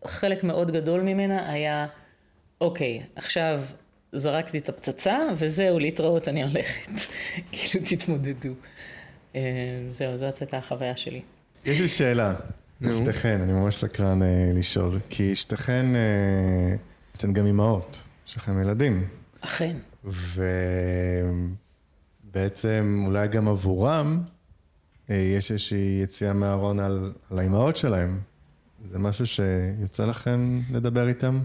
חלק 0.06 0.44
מאוד 0.44 0.72
גדול 0.72 1.01
ממנה 1.01 1.51
היה, 1.51 1.88
אוקיי, 2.62 3.04
עכשיו 3.16 3.62
זרקתי 4.13 4.58
את 4.58 4.70
הפצצה, 4.70 5.18
וזהו, 5.38 5.80
להתראות, 5.80 6.27
אני 6.27 6.44
הולכת. 6.44 6.92
כאילו, 7.51 7.86
תתמודדו. 7.89 8.50
אה, 9.36 9.42
זהו, 9.89 10.18
זאת 10.18 10.42
הייתה 10.42 10.58
החוויה 10.58 10.96
שלי. 10.98 11.22
יש 11.66 11.80
לי 11.80 11.88
שאלה, 11.88 12.34
שתיכן, 12.92 13.42
אני 13.42 13.54
ממש 13.54 13.75
סקרן 13.75 14.24
אה, 14.24 14.51
לשאול, 14.54 15.00
כי 15.10 15.36
שתיכן, 15.36 15.96
אה, 15.96 16.75
אתן 17.18 17.34
גם 17.34 17.46
אימהות, 17.46 18.08
יש 18.27 18.38
לכם 18.38 18.62
ילדים. 18.62 19.08
אכן. 19.42 19.77
ובעצם 22.38 23.03
אולי 23.06 23.27
גם 23.27 23.48
עבורם 23.48 24.22
יש 25.10 25.51
איזושהי 25.51 26.00
יציאה 26.03 26.34
מהארון 26.34 26.79
על, 26.79 27.13
על 27.32 27.39
האימהות 27.39 27.77
שלהם. 27.77 28.20
זה 28.86 29.00
משהו 29.00 29.27
שיצא 29.27 30.06
לכם 30.06 30.62
לדבר 30.72 31.08
איתם? 31.08 31.39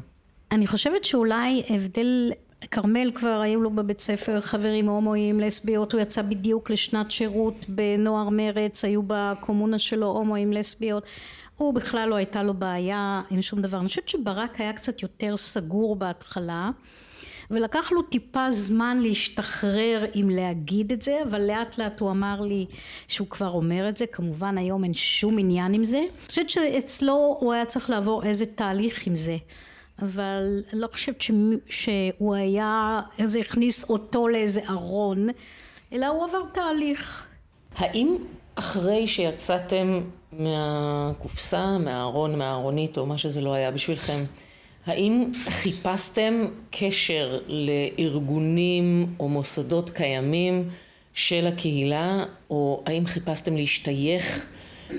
אני 0.53 0.67
חושבת 0.67 1.05
שאולי 1.05 1.63
הבדל 1.69 2.33
כרמל 2.71 3.11
כבר 3.15 3.41
היו 3.45 3.61
לו 3.61 3.71
בבית 3.71 4.01
ספר 4.01 4.41
חברים 4.41 4.89
הומואים, 4.89 5.41
לסביות, 5.41 5.93
הוא 5.93 6.01
יצא 6.01 6.23
בדיוק 6.23 6.71
לשנת 6.71 7.11
שירות 7.11 7.67
בנוער 7.69 8.29
מרץ, 8.29 8.85
היו 8.85 9.03
בקומונה 9.07 9.79
שלו 9.79 10.07
הומואים, 10.07 10.53
לסביות, 10.53 11.05
הוא 11.57 11.75
בכלל 11.75 12.09
לא 12.09 12.15
הייתה 12.15 12.43
לו 12.43 12.55
בעיה 12.55 13.23
עם 13.31 13.43
שום 13.43 13.63
דבר. 13.63 13.79
אני 13.79 13.87
חושבת 13.87 14.09
שברק 14.09 14.61
היה 14.61 14.73
קצת 14.73 15.03
יותר 15.03 15.37
סגור 15.37 15.97
בהתחלה 15.97 16.71
ולקח 17.53 17.93
לו 17.93 18.03
טיפה 18.03 18.51
זמן 18.51 18.99
להשתחרר 19.01 20.05
אם 20.15 20.31
להגיד 20.31 20.93
את 20.93 21.03
זה, 21.03 21.23
אבל 21.23 21.41
לאט 21.41 21.79
לאט 21.79 22.01
הוא 22.01 22.11
אמר 22.11 22.41
לי 22.41 22.67
שהוא 23.09 23.29
כבר 23.29 23.51
אומר 23.51 23.89
את 23.89 23.97
זה, 23.97 24.07
כמובן 24.07 24.59
היום 24.59 24.85
אין 24.85 24.95
שום 24.95 25.39
עניין 25.39 25.75
עם 25.75 25.85
זה. 25.85 25.99
אני 25.99 26.27
חושבת 26.29 26.51
שאצלו 26.51 27.37
הוא 27.41 27.53
היה 27.53 27.65
צריך 27.65 27.91
לעבור 27.91 28.25
איזה 28.25 28.47
תהליך 28.47 29.07
עם 29.07 29.15
זה. 29.15 29.37
אבל 30.03 30.63
לא 30.73 30.89
חושבת 30.93 31.21
ש... 31.21 31.31
שהוא 31.69 32.35
היה, 32.35 33.01
איזה 33.19 33.39
הכניס 33.41 33.91
אותו 33.91 34.29
לאיזה 34.29 34.61
ארון, 34.69 35.29
אלא 35.93 36.07
הוא 36.07 36.25
עבר 36.25 36.43
תהליך. 36.53 37.27
האם 37.77 38.17
אחרי 38.55 39.07
שיצאתם 39.07 40.01
מהקופסה, 40.33 41.79
מהארון, 41.79 42.39
מהארונית, 42.39 42.99
או 42.99 43.07
מה 43.07 43.19
שזה 43.19 43.41
לא 43.41 43.53
היה 43.53 43.71
בשבילכם, 43.71 44.25
האם 44.87 45.33
חיפשתם 45.49 46.35
קשר 46.71 47.39
לארגונים 47.49 49.15
או 49.21 49.29
מוסדות 49.29 49.91
קיימים 49.91 50.69
של 51.15 51.47
הקהילה, 51.47 52.25
או 52.51 52.83
האם 52.87 53.07
חיפשתם 53.07 53.57
להשתייך 53.57 54.49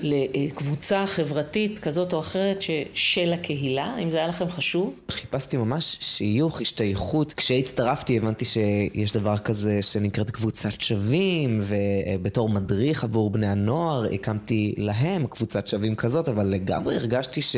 לקבוצה 0.02 1.06
חברתית 1.06 1.78
כזאת 1.78 2.12
או 2.12 2.20
אחרת 2.20 2.62
ש, 2.62 2.70
של 2.94 3.32
הקהילה? 3.32 3.96
אם 4.02 4.10
זה 4.10 4.18
היה 4.18 4.26
לכם 4.26 4.48
חשוב? 4.48 5.00
חיפשתי 5.10 5.56
ממש 5.56 5.98
שיוך, 6.00 6.60
השתייכות. 6.60 7.32
כשהצטרפתי 7.32 8.16
הבנתי 8.16 8.44
שיש 8.44 9.12
דבר 9.12 9.38
כזה 9.38 9.82
שנקראת 9.82 10.30
קבוצת 10.30 10.80
שווים, 10.80 11.62
ובתור 11.62 12.48
מדריך 12.48 13.04
עבור 13.04 13.30
בני 13.30 13.46
הנוער 13.46 14.04
הקמתי 14.14 14.74
להם 14.78 15.26
קבוצת 15.26 15.68
שווים 15.68 15.94
כזאת, 15.94 16.28
אבל 16.28 16.46
לגמרי 16.46 16.96
הרגשתי 16.96 17.42
ש... 17.42 17.56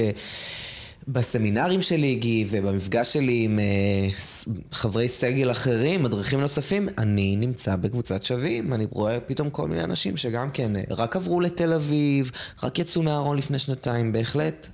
בסמינרים 1.08 1.82
שלי, 1.82 2.14
גיי, 2.14 2.46
ובמפגש 2.50 3.12
שלי 3.12 3.44
עם 3.44 3.58
uh, 3.58 4.50
חברי 4.72 5.08
סגל 5.08 5.50
אחרים, 5.50 6.02
מדריכים 6.02 6.40
נוספים, 6.40 6.88
אני 6.98 7.36
נמצא 7.36 7.76
בקבוצת 7.76 8.22
שווים. 8.22 8.72
אני 8.72 8.86
רואה 8.90 9.20
פתאום 9.20 9.50
כל 9.50 9.68
מיני 9.68 9.84
אנשים 9.84 10.16
שגם 10.16 10.50
כן 10.50 10.76
אה, 10.76 10.82
רק 10.90 11.16
עברו 11.16 11.40
לתל 11.40 11.72
אביב, 11.72 12.30
רק 12.62 12.78
יצאו 12.78 13.02
מהארון 13.02 13.38
לפני 13.38 13.58
שנתיים, 13.58 14.12
בהחלט. 14.12 14.66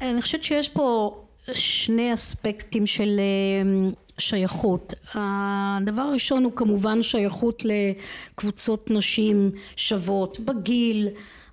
אני 0.00 0.22
חושבת 0.22 0.44
שיש 0.44 0.68
פה 0.68 1.16
שני 1.52 2.14
אספקטים 2.14 2.86
של 2.86 3.20
אה, 3.20 3.90
שייכות. 4.18 4.94
הדבר 5.14 6.02
הראשון 6.02 6.44
הוא 6.44 6.52
כמובן 6.56 7.02
שייכות 7.02 7.62
לקבוצות 7.64 8.90
נשים 8.90 9.50
שוות 9.76 10.40
בגיל, 10.40 11.08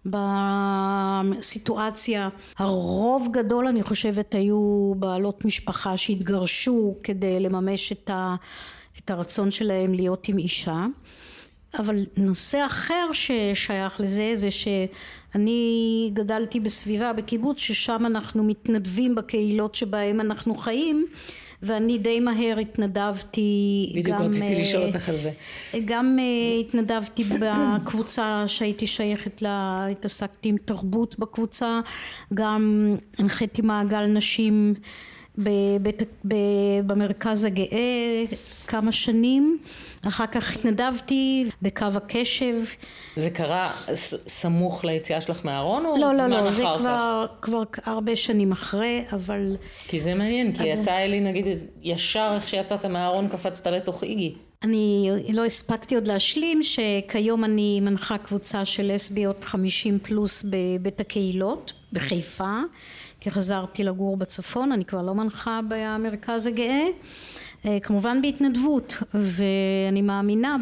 בסיטואציה. 0.06 2.30
הרוב 2.58 3.28
גדול 3.32 3.68
אני 3.68 3.84
חושבת 3.84 4.36
היו 4.36 4.94
בעלות 4.98 5.46
משפחה 5.46 5.98
שהתגרשו 5.98 6.96
כדי 7.04 7.40
לממש 7.40 7.92
את, 7.92 8.10
ה, 8.10 8.36
את 9.00 9.12
הרצון 9.12 9.52
שלהם 9.52 9.94
להיות 9.94 10.28
עם 10.28 10.38
אישה. 10.38 10.86
אבל 11.80 12.06
נושא 12.18 12.66
אחר 12.66 13.10
ששייך 13.14 14.02
לזה 14.02 14.32
זה 14.36 14.52
שאני 14.52 16.10
גדלתי 16.14 16.60
בסביבה 16.60 17.14
בקיבוץ 17.14 17.58
ששם 17.58 18.06
אנחנו 18.06 18.44
מתנדבים 18.44 19.16
בקהילות 19.16 19.76
שבהם 19.76 20.22
אנחנו 20.22 20.56
חיים 20.56 21.08
ואני 21.64 21.98
די 21.98 22.20
מהר 22.20 22.58
התנדבתי 22.62 23.92
בדיוק 23.96 24.18
גם, 24.18 24.28
רציתי 24.28 24.62
לשאול 24.62 24.84
אותך 24.88 25.10
על 25.10 25.16
זה. 25.16 25.32
גם 25.86 26.18
אה, 26.20 26.60
התנדבתי 26.60 27.24
בקבוצה 27.24 28.44
שהייתי 28.48 28.88
שייכת 28.88 29.42
לה 29.42 29.88
התעסקתי 29.92 30.50
עם 30.50 30.58
תרבות 30.66 31.20
בקבוצה 31.20 31.80
גם 32.34 32.96
הנחיתי 33.20 33.62
מעגל 33.62 34.06
נשים 34.06 34.74
בבית, 35.38 36.02
במרכז 36.86 37.46
הגאה 37.46 38.24
כמה 38.68 38.92
שנים 38.92 39.58
אחר 40.08 40.26
כך 40.28 40.56
התנדבתי 40.56 41.46
בקו 41.62 41.86
הקשב. 41.96 42.56
זה 43.16 43.30
קרה 43.30 43.72
סמוך 44.28 44.86
ליציאה 44.86 45.22
שלך 45.22 45.46
מהארון 45.46 45.86
או 45.86 45.98
לא, 45.98 46.14
לא, 46.14 46.16
זמן 46.16 46.30
לא, 46.30 46.42
אחר 46.42 46.52
זה 46.52 46.64
כך? 46.64 46.78
כבר, 46.78 47.26
כבר 47.42 47.64
הרבה 47.86 48.16
שנים 48.16 48.52
אחרי, 48.52 49.04
אבל... 49.14 49.56
כי 49.88 50.00
זה 50.00 50.14
מעניין, 50.14 50.56
כי 50.56 50.74
אבל... 50.74 50.82
אתה 50.82 51.04
אלי 51.04 51.20
נגיד 51.20 51.46
ישר 51.82 52.32
איך 52.36 52.48
שיצאת 52.48 52.86
מהארון 52.86 53.28
קפצת 53.28 53.68
לתוך 53.68 54.04
איגי. 54.04 54.36
אני 54.64 55.10
לא 55.34 55.46
הספקתי 55.46 55.96
עוד 55.96 56.08
להשלים 56.08 56.64
שכיום 56.64 57.44
אני 57.44 57.80
מנחה 57.80 58.18
קבוצה 58.18 58.66
של 58.66 58.92
לסביות 58.94 59.44
50 59.44 60.00
פלוס 60.00 60.46
בבית 60.50 61.00
הקהילות 61.00 61.74
בחיפה 61.94 62.58
כי 63.24 63.32
חזרתי 63.32 63.84
לגור 63.84 64.18
בצפון 64.18 64.72
אני 64.72 64.86
כבר 64.86 65.02
לא 65.02 65.16
מנחה 65.16 65.60
במרכז 65.68 66.48
הגאה 66.48 66.86
אה, 67.66 67.78
כמובן 67.80 68.22
בהתנדבות 68.22 68.96
ואני 69.14 70.02
מאמינה 70.02 70.56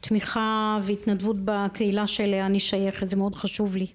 בתמיכה 0.00 0.78
והתנדבות 0.82 1.36
בקהילה 1.44 2.06
שאליה 2.06 2.46
אני 2.46 2.60
שייכת 2.60 3.08
זה 3.08 3.16
מאוד 3.16 3.34
חשוב 3.34 3.76
לי 3.76 3.86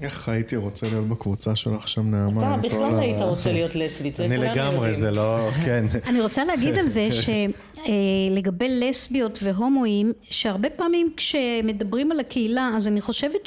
איך 0.00 0.28
הייתי 0.28 0.56
רוצה 0.56 0.88
להיות 0.88 1.08
בקבוצה 1.08 1.56
שלך 1.56 1.88
שם, 1.88 2.10
נעמה? 2.10 2.40
אתה 2.54 2.56
בכלל 2.62 2.94
ה- 2.94 2.98
היית 2.98 3.22
רוצה 3.22 3.52
להיות 3.52 3.74
לסבית, 3.80 4.16
זה 4.16 4.24
אני 4.24 4.36
כולנו 4.36 4.52
לגמרי, 4.52 4.76
יודעים. 4.76 5.00
זה 5.00 5.10
לא, 5.10 5.48
כן. 5.64 5.84
אני 6.10 6.20
רוצה 6.20 6.44
להגיד 6.44 6.78
על 6.78 6.88
זה 6.88 7.08
שלגבי 7.84 8.80
לסביות 8.80 9.38
והומואים, 9.42 10.12
שהרבה 10.22 10.70
פעמים 10.70 11.12
כשמדברים 11.16 12.12
על 12.12 12.20
הקהילה, 12.20 12.70
אז 12.76 12.88
אני 12.88 13.00
חושבת 13.00 13.46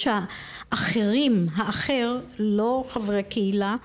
שהאחרים, 0.69 1.47
האחר, 1.55 2.19
לא 2.39 2.85
חברי 2.89 3.23
קהילה, 3.23 3.75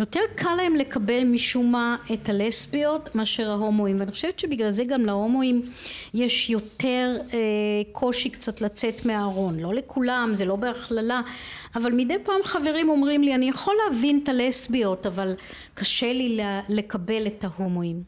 יותר 0.00 0.20
קל 0.34 0.54
להם 0.56 0.76
לקבל 0.76 1.24
משום 1.24 1.72
מה 1.72 1.96
את 2.12 2.28
הלסביות 2.28 3.14
מאשר 3.14 3.50
ההומואים, 3.50 4.00
ואני 4.00 4.12
חושבת 4.12 4.38
שבגלל 4.38 4.70
זה 4.70 4.84
גם 4.84 5.06
להומואים 5.06 5.70
יש 6.14 6.50
יותר 6.50 7.16
אה, 7.32 7.38
קושי 7.92 8.30
קצת 8.30 8.60
לצאת 8.60 9.04
מהארון, 9.06 9.60
לא 9.60 9.74
לכולם, 9.74 10.30
זה 10.32 10.44
לא 10.44 10.56
בהכללה, 10.56 11.20
אבל 11.76 11.92
מדי 11.92 12.18
פעם 12.24 12.40
חברים 12.44 12.88
אומרים 12.88 13.22
לי, 13.22 13.34
אני 13.34 13.48
יכול 13.48 13.74
להבין 13.86 14.20
את 14.22 14.28
הלסביות, 14.28 15.06
אבל 15.06 15.34
קשה 15.74 16.12
לי 16.12 16.40
לקבל 16.68 17.26
את 17.26 17.44
ההומואים. 17.44 18.02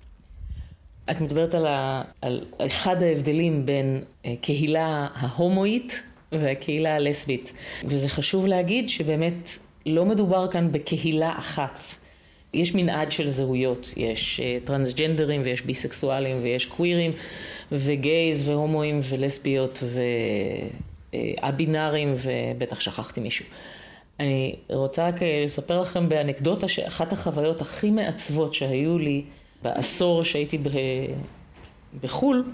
את 1.10 1.20
מדברת 1.20 1.54
על, 1.54 1.66
ה, 1.66 2.02
על 2.22 2.40
אחד 2.66 3.02
ההבדלים 3.02 3.66
בין 3.66 4.02
אה, 4.26 4.34
קהילה 4.40 5.06
ההומואית 5.14 6.02
והקהילה 6.32 6.96
הלסבית. 6.96 7.52
וזה 7.84 8.08
חשוב 8.08 8.46
להגיד 8.46 8.88
שבאמת 8.88 9.48
לא 9.86 10.04
מדובר 10.04 10.48
כאן 10.50 10.72
בקהילה 10.72 11.34
אחת. 11.38 11.84
יש 12.54 12.74
מנעד 12.74 13.12
של 13.12 13.30
זהויות, 13.30 13.94
יש 13.96 14.40
אה, 14.40 14.58
טרנסג'נדרים 14.64 15.42
ויש 15.44 15.62
ביסקסואלים 15.62 16.36
ויש 16.42 16.66
קווירים 16.66 17.12
וגייז 17.72 18.48
והומואים 18.48 19.00
ולסביות 19.08 19.82
והא-בינארים 21.12 22.14
ובטח 22.16 22.80
שכחתי 22.80 23.20
מישהו. 23.20 23.44
אני 24.20 24.54
רוצה 24.70 25.08
רק 25.08 25.22
אה, 25.22 25.42
לספר 25.44 25.80
לכם 25.80 26.08
באנקדוטה 26.08 26.68
שאחת 26.68 27.12
החוויות 27.12 27.60
הכי 27.60 27.90
מעצבות 27.90 28.54
שהיו 28.54 28.98
לי 28.98 29.22
בעשור 29.62 30.24
שהייתי 30.24 30.58
ב- 30.58 30.70
בחו"ל, 32.00 32.44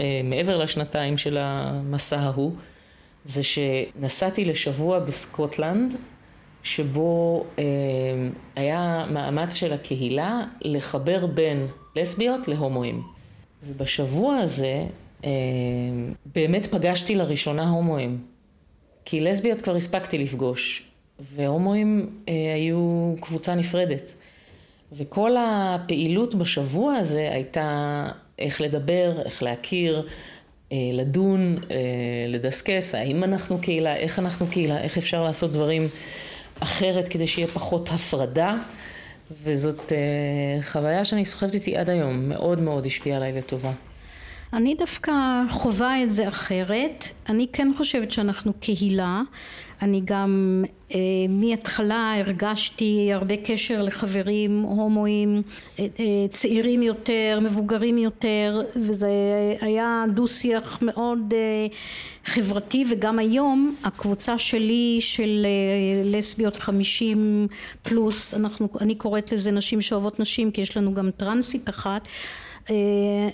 אה, 0.00 0.20
מעבר 0.24 0.58
לשנתיים 0.58 1.18
של 1.18 1.36
המסע 1.40 2.18
ההוא, 2.18 2.52
זה 3.24 3.42
שנסעתי 3.42 4.44
לשבוע 4.44 4.98
בסקוטלנד, 4.98 5.94
שבו 6.62 7.44
אה, 7.58 7.64
היה 8.56 9.06
מאמץ 9.10 9.54
של 9.54 9.72
הקהילה 9.72 10.44
לחבר 10.62 11.26
בין 11.26 11.66
לסביות 11.96 12.48
להומואים. 12.48 13.02
ובשבוע 13.66 14.36
הזה 14.36 14.86
אה, 15.24 15.30
באמת 16.34 16.66
פגשתי 16.66 17.14
לראשונה 17.14 17.70
הומואים. 17.70 18.18
כי 19.04 19.20
לסביות 19.20 19.60
כבר 19.60 19.76
הספקתי 19.76 20.18
לפגוש, 20.18 20.82
והומואים 21.34 22.10
אה, 22.28 22.54
היו 22.54 23.14
קבוצה 23.20 23.54
נפרדת. 23.54 24.14
וכל 24.92 25.36
הפעילות 25.38 26.34
בשבוע 26.34 26.94
הזה 26.94 27.28
הייתה 27.32 28.08
איך 28.38 28.60
לדבר, 28.60 29.22
איך 29.24 29.42
להכיר, 29.42 30.06
לדון, 30.92 31.58
אה, 31.70 31.76
לדסקס, 32.28 32.94
האם 32.94 33.24
אנחנו 33.24 33.58
קהילה, 33.58 33.96
איך 33.96 34.18
אנחנו 34.18 34.46
קהילה, 34.46 34.80
איך 34.80 34.98
אפשר 34.98 35.24
לעשות 35.24 35.52
דברים 35.52 35.88
אחרת 36.60 37.08
כדי 37.08 37.26
שיהיה 37.26 37.48
פחות 37.48 37.88
הפרדה. 37.92 38.54
וזאת 39.42 39.92
אה, 39.92 40.62
חוויה 40.62 41.04
שאני 41.04 41.24
סוחבת 41.24 41.54
איתי 41.54 41.76
עד 41.76 41.90
היום, 41.90 42.28
מאוד 42.28 42.60
מאוד 42.60 42.86
השפיעה 42.86 43.16
עליי 43.16 43.32
לטובה. 43.32 43.72
אני 44.52 44.74
דווקא 44.74 45.12
חווה 45.50 46.02
את 46.02 46.12
זה 46.12 46.28
אחרת. 46.28 47.04
אני 47.28 47.46
כן 47.52 47.72
חושבת 47.76 48.10
שאנחנו 48.10 48.52
קהילה. 48.60 49.20
אני 49.84 50.02
גם 50.04 50.64
אה, 50.92 50.98
מההתחלה 51.28 52.14
הרגשתי 52.18 53.10
הרבה 53.12 53.36
קשר 53.36 53.82
לחברים 53.82 54.62
הומואים, 54.62 55.42
אה, 55.78 55.86
אה, 56.00 56.04
צעירים 56.28 56.82
יותר, 56.82 57.38
מבוגרים 57.42 57.98
יותר, 57.98 58.62
וזה 58.76 59.08
היה 59.60 60.04
דו 60.14 60.28
שיח 60.28 60.78
מאוד 60.82 61.34
אה, 61.36 61.66
חברתי 62.24 62.84
וגם 62.90 63.18
היום 63.18 63.74
הקבוצה 63.84 64.38
שלי 64.38 64.96
של 65.00 65.46
אה, 65.46 66.10
לסביות 66.10 66.56
חמישים 66.56 67.48
פלוס, 67.82 68.34
אנחנו, 68.34 68.68
אני 68.80 68.94
קוראת 68.94 69.32
לזה 69.32 69.50
נשים 69.50 69.80
שאוהבות 69.80 70.20
נשים 70.20 70.50
כי 70.50 70.60
יש 70.60 70.76
לנו 70.76 70.94
גם 70.94 71.10
טרנסית 71.10 71.68
אחת 71.68 72.02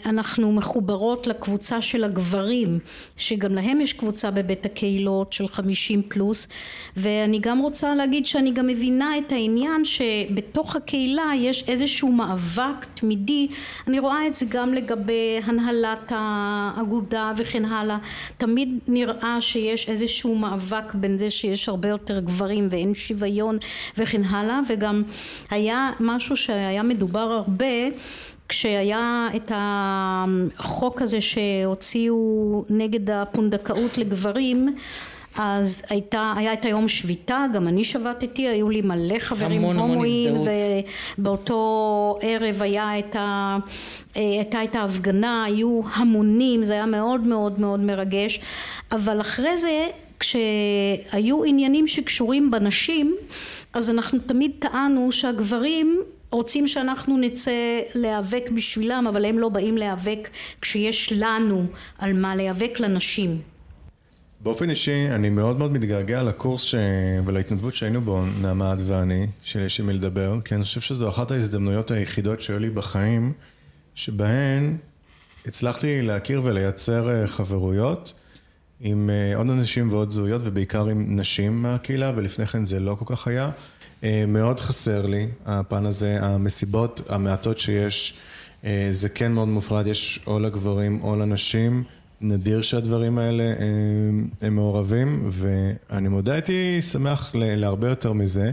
אנחנו 0.06 0.52
מחוברות 0.52 1.26
לקבוצה 1.26 1.82
של 1.82 2.04
הגברים 2.04 2.78
שגם 3.16 3.54
להם 3.54 3.80
יש 3.80 3.92
קבוצה 3.92 4.30
בבית 4.30 4.66
הקהילות 4.66 5.32
של 5.32 5.48
חמישים 5.48 6.02
פלוס 6.08 6.48
ואני 6.96 7.38
גם 7.38 7.58
רוצה 7.58 7.94
להגיד 7.94 8.26
שאני 8.26 8.52
גם 8.52 8.66
מבינה 8.66 9.18
את 9.18 9.32
העניין 9.32 9.84
שבתוך 9.84 10.76
הקהילה 10.76 11.30
יש 11.36 11.64
איזשהו 11.68 12.12
מאבק 12.12 12.86
תמידי. 12.94 13.48
אני 13.86 13.98
רואה 13.98 14.26
את 14.26 14.34
זה 14.34 14.46
גם 14.48 14.74
לגבי 14.74 15.40
הנהלת 15.44 16.12
האגודה 16.16 17.32
וכן 17.36 17.64
הלאה. 17.64 17.98
תמיד 18.36 18.78
נראה 18.88 19.40
שיש 19.40 19.88
איזשהו 19.88 20.34
מאבק 20.34 20.94
בין 20.94 21.18
זה 21.18 21.30
שיש 21.30 21.68
הרבה 21.68 21.88
יותר 21.88 22.20
גברים 22.20 22.66
ואין 22.70 22.94
שוויון 22.94 23.58
וכן 23.98 24.24
הלאה 24.24 24.60
וגם 24.68 25.02
היה 25.50 25.90
משהו 26.00 26.36
שהיה 26.36 26.82
מדובר 26.82 27.20
הרבה 27.20 27.66
כשהיה 28.50 29.28
את 29.36 29.52
החוק 29.54 31.02
הזה 31.02 31.20
שהוציאו 31.20 32.64
נגד 32.70 33.10
הפונדקאות 33.10 33.98
לגברים 33.98 34.76
אז 35.38 35.82
הייתה, 35.88 36.32
היה 36.36 36.52
את 36.52 36.64
היום 36.64 36.88
שביתה, 36.88 37.46
גם 37.54 37.68
אני 37.68 37.84
שבתתי, 37.84 38.48
היו 38.48 38.70
לי 38.70 38.82
מלא 38.82 39.18
חברים 39.18 39.64
המון, 39.64 39.76
הומואים. 39.76 40.34
ובאותו 41.18 42.18
ערב 42.22 42.62
היה 42.62 42.98
את 42.98 43.16
ה, 43.16 43.58
הייתה 44.14 44.64
את 44.64 44.74
ההפגנה, 44.74 45.44
היו 45.44 45.80
המונים, 45.94 46.64
זה 46.64 46.72
היה 46.72 46.86
מאוד 46.86 47.20
מאוד 47.20 47.60
מאוד 47.60 47.80
מרגש, 47.80 48.40
אבל 48.92 49.20
אחרי 49.20 49.58
זה 49.58 49.86
כשהיו 50.20 51.44
עניינים 51.44 51.86
שקשורים 51.86 52.50
בנשים 52.50 53.16
אז 53.74 53.90
אנחנו 53.90 54.18
תמיד 54.18 54.50
טענו 54.58 55.12
שהגברים 55.12 56.00
רוצים 56.30 56.68
שאנחנו 56.68 57.18
נצא 57.18 57.80
להיאבק 57.94 58.50
בשבילם 58.54 59.04
אבל 59.08 59.24
הם 59.24 59.38
לא 59.38 59.48
באים 59.48 59.78
להיאבק 59.78 60.28
כשיש 60.60 61.12
לנו 61.12 61.66
על 61.98 62.12
מה 62.12 62.36
להיאבק 62.36 62.80
לנשים 62.80 63.40
באופן 64.42 64.70
אישי, 64.70 65.08
אני 65.10 65.30
מאוד 65.30 65.58
מאוד 65.58 65.72
מתגעגע 65.72 66.22
לקורס 66.22 66.62
ש... 66.62 66.74
ולהתנדבות 67.24 67.74
שהיינו 67.74 68.00
בו, 68.00 68.24
נעמה 68.26 68.72
את 68.72 68.78
ואני, 68.86 69.26
שיש 69.42 69.80
עם 69.80 69.86
מי 69.86 69.92
לדבר, 69.92 70.40
כי 70.44 70.54
אני 70.54 70.64
חושב 70.64 70.80
שזו 70.80 71.08
אחת 71.08 71.30
ההזדמנויות 71.30 71.90
היחידות 71.90 72.40
שהיו 72.40 72.58
לי 72.58 72.70
בחיים, 72.70 73.32
שבהן 73.94 74.76
הצלחתי 75.46 76.02
להכיר 76.02 76.40
ולייצר 76.44 77.10
אה, 77.10 77.26
חברויות 77.26 78.12
עם 78.80 79.10
אה, 79.10 79.36
עוד 79.36 79.50
אנשים 79.50 79.92
ועוד 79.92 80.10
זהויות, 80.10 80.42
ובעיקר 80.44 80.86
עם 80.88 81.20
נשים 81.20 81.62
מהקהילה, 81.62 82.12
ולפני 82.16 82.46
כן 82.46 82.64
זה 82.64 82.80
לא 82.80 82.96
כל 82.98 83.16
כך 83.16 83.28
היה. 83.28 83.50
אה, 84.04 84.24
מאוד 84.28 84.60
חסר 84.60 85.06
לי 85.06 85.28
הפן 85.46 85.86
הזה, 85.86 86.18
המסיבות 86.20 87.02
המעטות 87.08 87.58
שיש, 87.58 88.14
אה, 88.64 88.88
זה 88.90 89.08
כן 89.08 89.32
מאוד 89.32 89.48
מופרד, 89.48 89.86
יש 89.86 90.20
או 90.26 90.38
לגברים 90.38 91.02
או 91.02 91.16
לנשים. 91.16 91.84
נדיר 92.22 92.62
שהדברים 92.62 93.18
האלה 93.18 93.54
הם, 93.58 94.28
הם 94.40 94.54
מעורבים, 94.54 95.30
ואני 95.30 96.08
מודה, 96.08 96.32
הייתי 96.32 96.82
שמח 96.82 97.30
להרבה 97.34 97.88
יותר 97.88 98.12
מזה, 98.12 98.50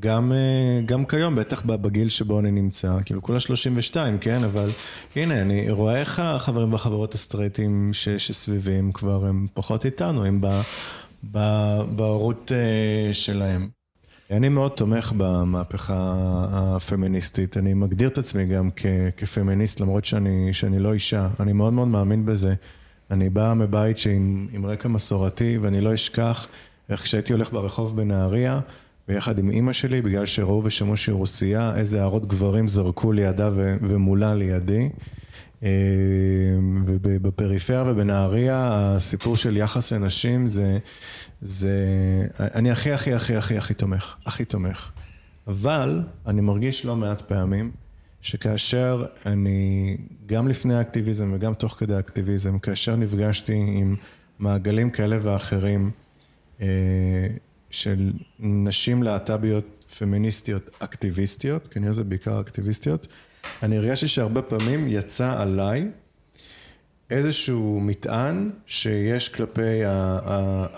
גם, 0.00 0.32
אה, 0.32 0.80
גם 0.86 1.04
כיום, 1.04 1.36
בטח 1.36 1.62
בגיל 1.62 2.08
שבו 2.08 2.40
אני 2.40 2.50
נמצא, 2.50 2.98
כאילו 3.04 3.22
כולה 3.22 3.40
32, 3.40 4.18
כן, 4.18 4.44
אבל 4.44 4.70
הנה, 5.16 5.42
אני 5.42 5.70
רואה 5.70 6.00
איך 6.00 6.20
החברים 6.20 6.72
והחברות 6.72 7.14
הסטרייטים 7.14 7.90
ש, 7.92 8.08
שסביבי 8.08 8.74
הם 8.74 8.92
כבר, 8.92 9.26
הם 9.26 9.46
פחות 9.54 9.86
איתנו, 9.86 10.24
הם 10.24 10.40
ב- 10.40 11.82
בהורות 11.96 12.52
אה, 12.54 13.14
שלהם. 13.14 13.77
אני 14.30 14.48
מאוד 14.48 14.72
תומך 14.72 15.12
במהפכה 15.16 16.14
הפמיניסטית, 16.50 17.56
אני 17.56 17.74
מגדיר 17.74 18.08
את 18.08 18.18
עצמי 18.18 18.46
גם 18.46 18.70
כפמיניסט 19.16 19.80
למרות 19.80 20.04
שאני, 20.04 20.52
שאני 20.52 20.78
לא 20.78 20.92
אישה, 20.92 21.28
אני 21.40 21.52
מאוד 21.52 21.72
מאוד 21.72 21.88
מאמין 21.88 22.26
בזה. 22.26 22.54
אני 23.10 23.30
בא 23.30 23.54
מבית 23.56 23.96
עם 24.52 24.66
רקע 24.66 24.88
מסורתי 24.88 25.58
ואני 25.58 25.80
לא 25.80 25.94
אשכח 25.94 26.48
איך 26.88 27.02
כשהייתי 27.02 27.32
הולך 27.32 27.52
ברחוב 27.52 27.96
בנהריה 27.96 28.60
ביחד 29.08 29.38
עם 29.38 29.50
אימא 29.50 29.72
שלי 29.72 30.02
בגלל 30.02 30.26
שראו 30.26 30.64
ושמעו 30.64 30.96
שהיא 30.96 31.14
רוסייה 31.14 31.76
איזה 31.76 32.00
הערות 32.00 32.26
גברים 32.26 32.68
זרקו 32.68 33.12
לידה 33.12 33.50
ומולה 33.54 34.34
לידי 34.34 34.88
ובפריפריה 36.86 37.84
ובנהריה 37.86 38.70
הסיפור 38.72 39.36
של 39.36 39.56
יחס 39.56 39.92
לנשים 39.92 40.46
זה, 40.46 40.78
זה, 41.42 41.76
אני 42.40 42.70
הכי 42.70 42.92
הכי 42.92 43.14
הכי 43.14 43.36
הכי 43.36 43.56
הכי 43.56 43.74
תומך, 43.74 44.16
הכי 44.26 44.44
תומך. 44.44 44.90
אבל 45.46 46.02
אני 46.26 46.40
מרגיש 46.40 46.84
לא 46.84 46.96
מעט 46.96 47.20
פעמים 47.20 47.70
שכאשר 48.22 49.06
אני, 49.26 49.96
גם 50.26 50.48
לפני 50.48 50.74
האקטיביזם 50.74 51.30
וגם 51.34 51.54
תוך 51.54 51.72
כדי 51.78 51.94
האקטיביזם, 51.94 52.58
כאשר 52.58 52.96
נפגשתי 52.96 53.52
עם 53.52 53.96
מעגלים 54.38 54.90
כאלה 54.90 55.18
ואחרים, 55.22 55.90
אה, 56.60 56.66
של 57.70 58.12
נשים 58.38 59.02
להט"ביות 59.02 59.84
פמיניסטיות 59.98 60.70
אקטיביסטיות, 60.78 61.66
כנראה 61.66 61.92
זה 61.92 62.04
בעיקר 62.04 62.40
אקטיביסטיות, 62.40 63.06
אני 63.62 63.76
הרגשתי 63.76 64.08
שהרבה 64.08 64.42
פעמים 64.42 64.88
יצא 64.88 65.42
עליי 65.42 65.88
איזשהו 67.10 67.80
מטען 67.80 68.50
שיש 68.66 69.28
כלפי 69.28 69.80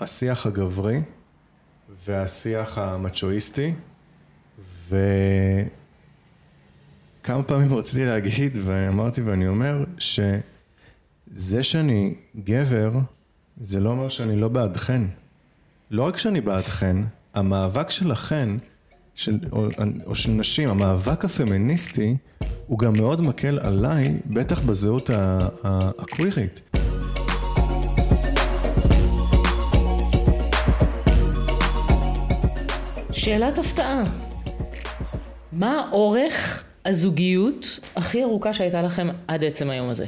השיח 0.01 0.47
הגברי 0.47 1.01
והשיח 2.07 2.79
המצ'ואיסטי, 2.79 3.75
וכמה 4.89 5.03
פעמים 7.47 7.75
רציתי 7.75 8.05
להגיד, 8.05 8.59
ואמרתי 8.65 9.23
ואני 9.23 9.49
אומר, 9.49 9.85
שזה 9.99 11.63
שאני 11.63 12.15
גבר, 12.45 12.91
זה 13.61 13.81
לא 13.81 13.91
אומר 13.91 14.09
שאני 14.09 14.37
לא 14.37 14.49
בעדכן. 14.49 15.03
לא 15.91 16.03
רק 16.03 16.17
שאני 16.17 16.41
בעדכן, 16.41 16.97
המאבק 17.35 17.91
שלכן, 17.91 18.49
של, 19.21 19.39
או, 19.53 19.67
או 20.07 20.15
של 20.15 20.31
נשים, 20.31 20.69
המאבק 20.69 21.25
הפמיניסטי, 21.25 22.17
הוא 22.67 22.79
גם 22.79 22.93
מאוד 22.97 23.21
מקל 23.21 23.59
עליי, 23.59 24.05
בטח 24.27 24.61
בזהות 24.61 25.11
הקווירית. 25.65 26.61
שאלת 33.13 33.59
הפתעה. 33.59 34.03
מה 35.53 35.89
אורך 35.93 36.65
הזוגיות 36.85 37.79
הכי 37.97 38.23
ארוכה 38.23 38.53
שהייתה 38.53 38.83
לכם 38.83 39.09
עד 39.29 39.45
עצם 39.45 39.71
היום 39.71 39.89
הזה? 39.89 40.07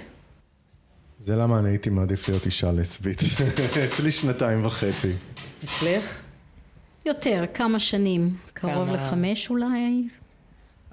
זה 1.19 1.37
למה 1.37 1.59
אני 1.59 1.69
הייתי 1.69 1.91
מעדיף 1.91 2.29
להיות 2.29 2.47
אישה 2.47 2.73
לסבית. 2.73 3.21
אצלי 3.89 4.13
שנתיים 4.13 4.65
וחצי. 4.65 5.13
אצלך? 5.65 6.23
יותר, 7.07 7.45
כמה 7.55 7.79
שנים. 7.79 8.37
קרוב 8.53 8.89
כמה... 8.89 8.97
לחמש 8.97 9.51
אולי. 9.51 10.09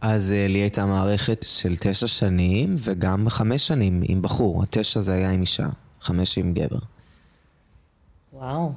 אז 0.01 0.31
אה, 0.31 0.47
לי 0.47 0.59
הייתה 0.59 0.85
מערכת 0.85 1.45
של 1.47 1.75
תשע 1.77 2.07
שנים, 2.07 2.75
וגם 2.77 3.29
חמש 3.29 3.67
שנים 3.67 4.01
עם 4.05 4.21
בחור. 4.21 4.63
התשע 4.63 5.01
זה 5.01 5.13
היה 5.13 5.31
עם 5.31 5.41
אישה, 5.41 5.67
חמש 6.01 6.37
עם 6.37 6.53
גבר. 6.53 6.79
וואו, 8.33 8.71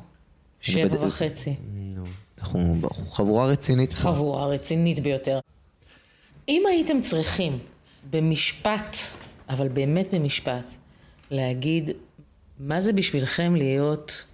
שבע 0.60 0.88
בד... 0.88 1.04
וחצי. 1.04 1.54
נו, 1.74 2.04
אנחנו 2.38 2.76
חבורה 3.10 3.46
רצינית. 3.46 3.92
חבורה 3.92 4.46
רצינית 4.46 5.00
ביותר. 5.00 5.40
אם 6.48 6.62
הייתם 6.68 7.00
צריכים 7.02 7.58
במשפט, 8.10 8.96
אבל 9.48 9.68
באמת 9.68 10.14
במשפט, 10.14 10.72
להגיד 11.30 11.90
מה 12.60 12.80
זה 12.80 12.92
בשבילכם 12.92 13.54
להיות 13.56 14.26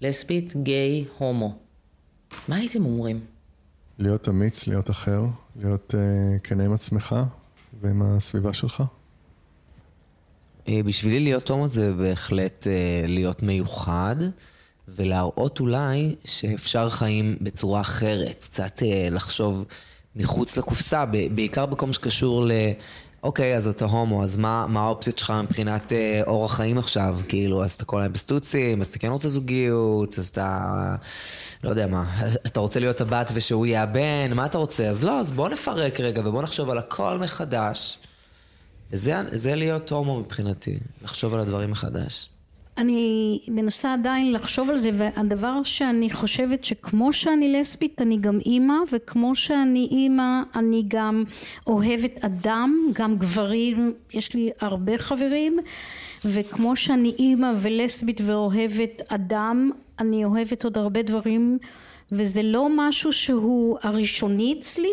לסבית, 0.00 0.56
גיי, 0.62 1.04
הומו, 1.18 1.54
מה 2.48 2.56
הייתם 2.56 2.84
אומרים? 2.84 3.20
להיות 3.98 4.28
אמיץ, 4.28 4.66
להיות 4.66 4.90
אחר, 4.90 5.24
להיות 5.56 5.94
uh, 5.94 6.40
כנה 6.40 6.64
עם 6.64 6.72
עצמך 6.72 7.16
ועם 7.80 8.02
הסביבה 8.02 8.54
שלך. 8.54 8.82
Uh, 10.66 10.70
בשבילי 10.84 11.20
להיות 11.20 11.50
הומו 11.50 11.68
זה 11.68 11.94
בהחלט 11.94 12.66
uh, 12.66 13.08
להיות 13.08 13.42
מיוחד. 13.42 14.16
ולהראות 14.94 15.60
אולי 15.60 16.14
שאפשר 16.24 16.90
חיים 16.90 17.36
בצורה 17.40 17.80
אחרת, 17.80 18.36
קצת 18.40 18.78
uh, 18.78 19.14
לחשוב 19.14 19.64
מחוץ 20.16 20.56
לקופסה, 20.56 21.04
בעיקר 21.34 21.66
בכל 21.66 21.86
מה 21.86 21.92
שקשור 21.92 22.44
ל... 22.44 22.52
אוקיי, 23.22 23.56
אז 23.56 23.66
אתה 23.66 23.84
הומו, 23.84 24.24
אז 24.24 24.36
מה, 24.36 24.66
האופציות 24.74 25.18
שלך 25.18 25.32
מבחינת 25.42 25.92
אה, 25.92 26.20
אורח 26.26 26.54
חיים 26.54 26.78
עכשיו? 26.78 27.18
כאילו, 27.28 27.64
אז 27.64 27.72
אתה 27.72 27.84
כל 27.84 28.00
היום 28.00 28.12
בסטוצים, 28.12 28.80
אז 28.80 28.88
אתה 28.88 28.98
כן 28.98 29.08
רוצה 29.08 29.28
זוגיות, 29.28 30.18
אז 30.18 30.28
אתה... 30.28 30.96
לא 31.64 31.70
יודע 31.70 31.86
מה, 31.86 32.04
אתה 32.46 32.60
רוצה 32.60 32.80
להיות 32.80 33.00
הבת 33.00 33.30
ושהוא 33.34 33.66
יהיה 33.66 33.82
הבן, 33.82 34.32
מה 34.34 34.46
אתה 34.46 34.58
רוצה? 34.58 34.88
אז 34.88 35.04
לא, 35.04 35.20
אז 35.20 35.30
בוא 35.30 35.48
נפרק 35.48 36.00
רגע 36.00 36.22
ובוא 36.24 36.42
נחשוב 36.42 36.70
על 36.70 36.78
הכל 36.78 37.18
מחדש. 37.18 37.98
וזה 38.92 39.54
להיות 39.54 39.90
הומו 39.92 40.20
מבחינתי, 40.20 40.78
לחשוב 41.02 41.34
על 41.34 41.40
הדברים 41.40 41.70
מחדש. 41.70 42.28
אני 42.80 43.38
מנסה 43.48 43.92
עדיין 43.92 44.32
לחשוב 44.32 44.70
על 44.70 44.76
זה 44.76 44.90
והדבר 44.94 45.62
שאני 45.64 46.10
חושבת 46.10 46.64
שכמו 46.64 47.12
שאני 47.12 47.52
לסבית 47.52 48.02
אני 48.02 48.16
גם 48.16 48.38
אימא 48.46 48.74
וכמו 48.92 49.34
שאני 49.34 49.88
אימא 49.90 50.42
אני 50.54 50.82
גם 50.88 51.24
אוהבת 51.66 52.24
אדם 52.24 52.76
גם 52.92 53.16
גברים 53.16 53.92
יש 54.12 54.34
לי 54.34 54.50
הרבה 54.60 54.98
חברים 54.98 55.58
וכמו 56.24 56.76
שאני 56.76 57.14
אימא 57.18 57.52
ולסבית 57.60 58.20
ואוהבת 58.20 59.02
אדם 59.12 59.70
אני 59.98 60.24
אוהבת 60.24 60.64
עוד 60.64 60.78
הרבה 60.78 61.02
דברים 61.02 61.58
וזה 62.12 62.42
לא 62.42 62.68
משהו 62.76 63.12
שהוא 63.12 63.78
הראשוני 63.82 64.54
אצלי 64.58 64.92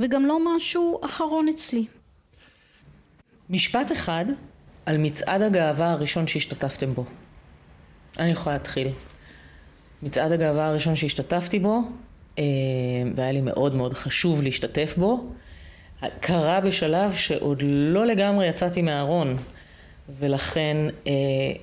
וגם 0.00 0.26
לא 0.26 0.56
משהו 0.56 1.00
אחרון 1.04 1.48
אצלי. 1.48 1.86
משפט 3.50 3.92
אחד 3.92 4.24
על 4.86 4.96
מצעד 4.98 5.42
הגאווה 5.42 5.90
הראשון 5.90 6.26
שהשתתפתם 6.26 6.94
בו. 6.94 7.04
אני 8.18 8.30
יכולה 8.30 8.56
להתחיל. 8.56 8.88
מצעד 10.02 10.32
הגאווה 10.32 10.66
הראשון 10.66 10.94
שהשתתפתי 10.94 11.58
בו, 11.58 11.80
אה, 12.38 12.44
והיה 13.16 13.32
לי 13.32 13.40
מאוד 13.40 13.74
מאוד 13.74 13.94
חשוב 13.94 14.42
להשתתף 14.42 14.94
בו, 14.98 15.30
קרה 16.20 16.60
בשלב 16.60 17.14
שעוד 17.14 17.62
לא 17.64 18.06
לגמרי 18.06 18.46
יצאתי 18.46 18.82
מהארון, 18.82 19.36
ולכן 20.18 20.76
אה, 21.06 21.12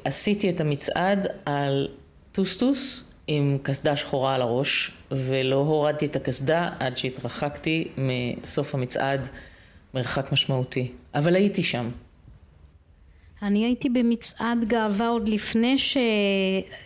עשיתי 0.04 0.50
את 0.50 0.62
המצעד 0.62 1.28
על 1.46 1.88
טוסטוס 2.32 3.04
עם 3.28 3.58
קסדה 3.64 3.96
שחורה 3.96 4.36
על 4.36 4.42
הראש, 4.42 4.92
ולא 5.12 5.56
הורדתי 5.56 6.06
את 6.06 6.16
הקסדה 6.16 6.70
עד 6.80 6.98
שהתרחקתי 6.98 7.88
מסוף 7.98 8.76
המצעד 8.76 9.28
מרחק 9.94 10.32
משמעותי. 10.32 10.92
אבל 11.16 11.36
הייתי 11.36 11.64
שם. 11.64 11.90
אני 13.42 13.66
הייתי 13.66 13.90
במצעד 13.90 14.66
גאווה 14.68 15.08
עוד 15.08 15.30
לפני 15.30 15.76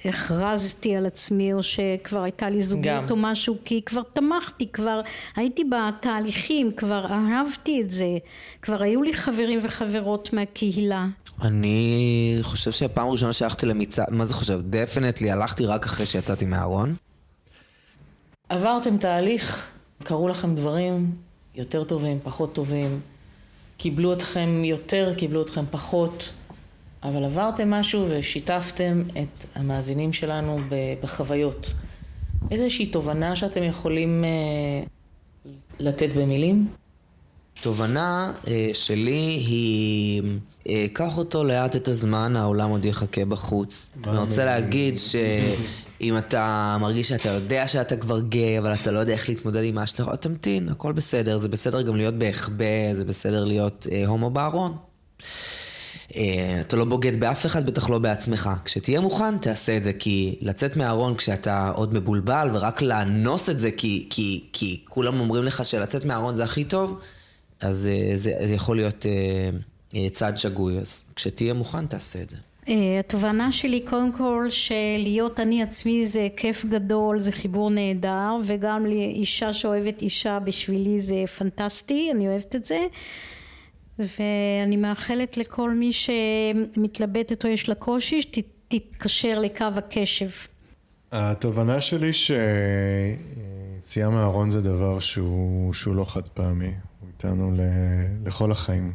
שהכרזתי 0.03 0.95
על 0.95 1.05
עצמי 1.05 1.53
או 1.53 1.63
שכבר 1.63 2.23
הייתה 2.23 2.49
לי 2.49 2.61
זוגיות 2.61 3.11
או 3.11 3.15
משהו 3.15 3.57
כי 3.65 3.81
כבר 3.81 4.01
תמכתי 4.13 4.67
כבר 4.67 5.01
הייתי 5.35 5.63
בתהליכים 5.63 6.71
כבר 6.71 7.05
אהבתי 7.05 7.81
את 7.81 7.91
זה. 7.91 8.17
כבר 8.61 8.83
היו 8.83 9.03
לי 9.03 9.13
חברים 9.13 9.59
וחברות 9.63 10.33
מהקהילה. 10.33 11.07
אני 11.41 12.37
חושב 12.41 12.71
שהפעם 12.71 13.07
הראשונה 13.07 13.33
שהלכתי 13.33 13.65
למצעד 13.65 14.07
מה 14.11 14.25
זה 14.25 14.33
חושב? 14.33 14.59
דפנטלי 14.69 15.31
הלכתי 15.31 15.65
רק 15.65 15.85
אחרי 15.85 16.05
שיצאתי 16.05 16.45
מהארון. 16.45 16.95
עברתם 18.49 18.97
תהליך 18.97 19.71
קרו 20.03 20.27
לכם 20.27 20.55
דברים 20.55 21.15
יותר 21.55 21.83
טובים 21.83 22.19
פחות 22.23 22.55
טובים 22.55 22.99
קיבלו 23.77 24.13
אתכם 24.13 24.61
יותר 24.65 25.13
קיבלו 25.17 25.41
אתכם 25.41 25.65
פחות 25.71 26.31
אבל 27.03 27.23
עברתם 27.23 27.69
משהו 27.69 28.05
ושיתפתם 28.09 29.03
את 29.11 29.45
המאזינים 29.55 30.13
שלנו 30.13 30.59
בחוויות. 31.03 31.73
איזושהי 32.51 32.85
תובנה 32.85 33.35
שאתם 33.35 33.63
יכולים 33.63 34.23
אה, 34.23 34.83
לתת 35.79 36.09
במילים? 36.15 36.67
תובנה 37.61 38.33
אה, 38.47 38.69
שלי 38.73 39.39
היא, 39.47 40.21
אה, 40.67 40.85
קח 40.93 41.17
אותו 41.17 41.43
לאט 41.43 41.75
את 41.75 41.87
הזמן, 41.87 42.35
העולם 42.35 42.69
עוד 42.69 42.85
יחכה 42.85 43.25
בחוץ. 43.25 43.89
אני 44.03 44.17
רוצה 44.17 44.45
להגיד 44.45 44.97
שאם 45.09 46.17
אתה 46.17 46.77
מרגיש 46.81 47.09
שאתה 47.09 47.29
יודע 47.29 47.67
שאתה 47.67 47.97
כבר 47.97 48.19
גיי, 48.19 48.59
אבל 48.59 48.73
אתה 48.73 48.91
לא 48.91 48.99
יודע 48.99 49.13
איך 49.13 49.29
להתמודד 49.29 49.63
עם 49.63 49.77
ההשלכות, 49.77 50.21
תמתין, 50.21 50.69
הכל 50.69 50.91
בסדר. 50.91 51.37
זה 51.37 51.49
בסדר 51.49 51.81
גם 51.81 51.95
להיות 51.95 52.15
בהחבא, 52.15 52.93
זה 52.93 53.05
בסדר 53.05 53.43
להיות 53.43 53.87
אה, 53.91 54.07
הומו 54.07 54.29
בארון. 54.29 54.77
אה, 56.15 56.57
אתה 56.61 56.75
לא 56.75 56.85
בוגד 56.85 57.19
באף 57.19 57.45
אחד, 57.45 57.65
בטח 57.65 57.89
לא 57.89 57.99
בעצמך. 57.99 58.49
כשתהיה 58.65 58.99
מוכן, 58.99 59.37
תעשה 59.37 59.77
את 59.77 59.83
זה, 59.83 59.93
כי 59.93 60.37
לצאת 60.41 60.77
מהארון 60.77 61.15
כשאתה 61.15 61.71
עוד 61.75 61.93
מבולבל, 61.93 62.49
ורק 62.53 62.81
לאנוס 62.81 63.49
את 63.49 63.59
זה 63.59 63.71
כי, 63.71 64.07
כי, 64.09 64.43
כי 64.53 64.81
כולם 64.89 65.19
אומרים 65.19 65.43
לך 65.43 65.65
שלצאת 65.65 66.05
מהארון 66.05 66.35
זה 66.35 66.43
הכי 66.43 66.63
טוב, 66.63 66.99
אז 67.61 67.75
זה, 67.75 67.91
אה, 67.91 68.17
זה, 68.17 68.33
זה 68.41 68.53
יכול 68.53 68.75
להיות 68.75 69.05
אה, 69.95 70.09
צעד 70.09 70.37
שגוי. 70.37 70.77
אז 70.77 71.03
כשתהיה 71.15 71.53
מוכן, 71.53 71.85
תעשה 71.85 72.21
את 72.21 72.29
זה. 72.29 72.37
התובנה 72.99 73.51
שלי 73.51 73.79
קודם 73.79 74.11
כל 74.11 74.47
שלהיות 74.49 75.39
אני 75.39 75.63
עצמי 75.63 76.05
זה 76.05 76.27
כיף 76.37 76.65
גדול 76.65 77.19
זה 77.19 77.31
חיבור 77.31 77.69
נהדר 77.69 78.35
וגם 78.45 78.85
לאישה 78.85 79.53
שאוהבת 79.53 80.01
אישה 80.01 80.39
בשבילי 80.39 80.99
זה 80.99 81.23
פנטסטי 81.37 82.11
אני 82.11 82.27
אוהבת 82.27 82.55
את 82.55 82.65
זה 82.65 82.85
ואני 84.19 84.77
מאחלת 84.77 85.37
לכל 85.37 85.71
מי 85.71 85.91
שמתלבטת 85.93 87.45
או 87.45 87.49
יש 87.49 87.69
לה 87.69 87.75
קושי 87.75 88.21
שתתקשר 88.21 89.39
לקו 89.39 89.65
הקשב. 89.75 90.29
התובנה 91.11 91.81
שלי 91.81 92.11
שיציאה 92.13 94.09
מהארון 94.09 94.49
זה 94.49 94.61
דבר 94.61 94.99
שהוא, 94.99 95.73
שהוא 95.73 95.95
לא 95.95 96.03
חד 96.03 96.29
פעמי, 96.29 96.73
הוא 96.99 97.07
איתנו 97.07 97.51
ל, 97.51 97.59
לכל 98.27 98.51
החיים. 98.51 98.93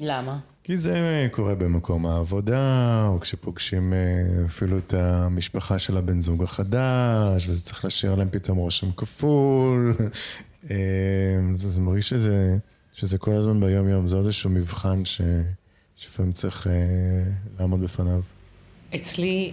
למה? 0.00 0.38
כי 0.64 0.78
זה 0.78 1.28
קורה 1.30 1.54
במקום 1.54 2.06
העבודה, 2.06 3.06
או 3.08 3.20
כשפוגשים 3.20 3.92
אה, 3.92 3.98
אפילו 4.46 4.78
את 4.78 4.94
המשפחה 4.94 5.78
של 5.78 5.96
הבן 5.96 6.20
זוג 6.20 6.42
החדש, 6.42 7.48
וזה 7.48 7.62
צריך 7.62 7.84
להשאיר 7.84 8.14
להם 8.14 8.28
פתאום 8.30 8.58
רושם 8.58 8.92
כפול. 8.92 9.94
אה, 10.70 10.76
זה 11.56 11.80
מרגיש 11.80 12.08
שזה, 12.08 12.58
שזה 12.94 13.18
כל 13.18 13.32
הזמן 13.34 13.60
ביום-יום, 13.60 14.06
זה 14.06 14.16
עוד 14.16 14.24
איזשהו 14.24 14.50
מבחן 14.50 15.04
ש, 15.04 15.20
שלפעמים 15.96 16.32
צריך 16.32 16.66
אה, 16.66 16.72
לעמוד 17.58 17.80
בפניו. 17.80 18.20
אצלי 18.94 19.52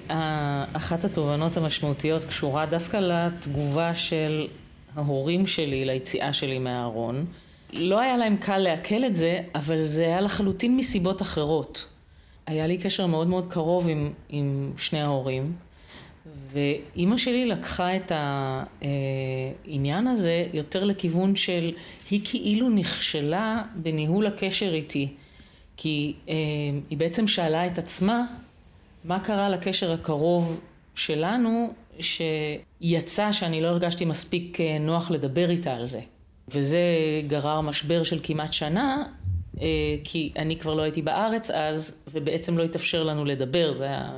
אחת 0.74 1.04
התובנות 1.04 1.58
המשמעותיות 1.58 2.26
קשורה 2.26 2.66
דווקא 2.66 2.98
לתגובה 2.98 3.94
של 3.94 4.48
ההורים 4.96 5.48
שלי 5.48 5.86
ליציאה 5.86 6.34
שלי 6.34 6.60
מהארון. 6.60 7.26
לא 7.74 8.00
היה 8.00 8.18
להם 8.18 8.38
קל 8.38 8.58
לעכל 8.58 9.06
את 9.06 9.16
זה, 9.16 9.40
אבל 9.56 9.82
זה 9.82 10.04
היה 10.04 10.22
לחלוטין 10.22 10.78
מסיבות 10.78 11.22
אחרות. 11.22 11.88
היה 12.48 12.68
לי 12.68 12.78
קשר 12.78 13.06
מאוד 13.06 13.28
מאוד 13.28 13.46
קרוב 13.50 13.88
עם, 13.88 14.12
עם 14.30 14.72
שני 14.78 15.02
ההורים, 15.02 15.54
ואימא 16.26 17.18
שלי 17.18 17.46
לקחה 17.46 17.96
את 17.96 18.12
העניין 18.16 20.08
הזה 20.08 20.48
יותר 20.54 20.84
לכיוון 20.84 21.36
של 21.36 21.72
היא 22.10 22.22
כאילו 22.24 22.70
נכשלה 22.70 23.64
בניהול 23.76 24.28
הקשר 24.28 24.74
איתי, 24.74 25.08
כי 25.78 26.14
אה, 26.30 26.34
היא 26.90 26.98
בעצם 26.98 27.28
שאלה 27.28 27.68
את 27.68 27.78
עצמה 27.78 28.26
מה 29.04 29.20
קרה 29.20 29.50
לקשר 29.50 29.92
הקרוב 29.92 30.62
שלנו 30.96 31.74
שיצא 32.00 33.32
שאני 33.32 33.62
לא 33.62 33.68
הרגשתי 33.68 34.06
מספיק 34.06 34.62
אה, 34.62 34.78
נוח 34.80 35.12
לדבר 35.12 35.50
איתה 35.50 35.74
על 35.74 35.86
זה. 35.86 36.02
וזה 36.48 36.82
גרר 37.28 37.62
משבר 37.62 38.04
של 38.04 38.20
כמעט 38.24 38.54
שנה, 38.54 39.04
אה, 39.62 39.96
כי 40.04 40.32
אני 40.38 40.56
כבר 40.56 40.74
לא 40.74 40.82
הייתי 40.82 41.02
בארץ 41.02 41.52
אז, 41.52 42.04
ובעצם 42.12 42.58
לא 42.58 42.64
התאפשר 42.64 43.04
לנו 43.04 43.26
לדבר, 43.26 43.74
זה 43.74 43.84
היה 43.84 44.18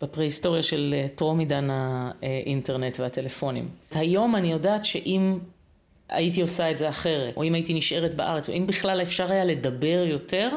בפרה-היסטוריה 0.00 0.62
של 0.62 0.94
אה, 0.96 1.08
טרום 1.14 1.38
עידן 1.38 1.68
האינטרנט 1.70 3.00
והטלפונים. 3.00 3.68
היום 3.92 4.36
אני 4.36 4.52
יודעת 4.52 4.84
שאם 4.84 5.38
הייתי 6.08 6.42
עושה 6.42 6.70
את 6.70 6.78
זה 6.78 6.88
אחרת, 6.88 7.36
או 7.36 7.44
אם 7.44 7.54
הייתי 7.54 7.74
נשארת 7.74 8.14
בארץ, 8.14 8.48
או 8.48 8.54
אם 8.54 8.66
בכלל 8.66 9.02
אפשר 9.02 9.32
היה 9.32 9.44
לדבר 9.44 10.04
יותר, 10.06 10.48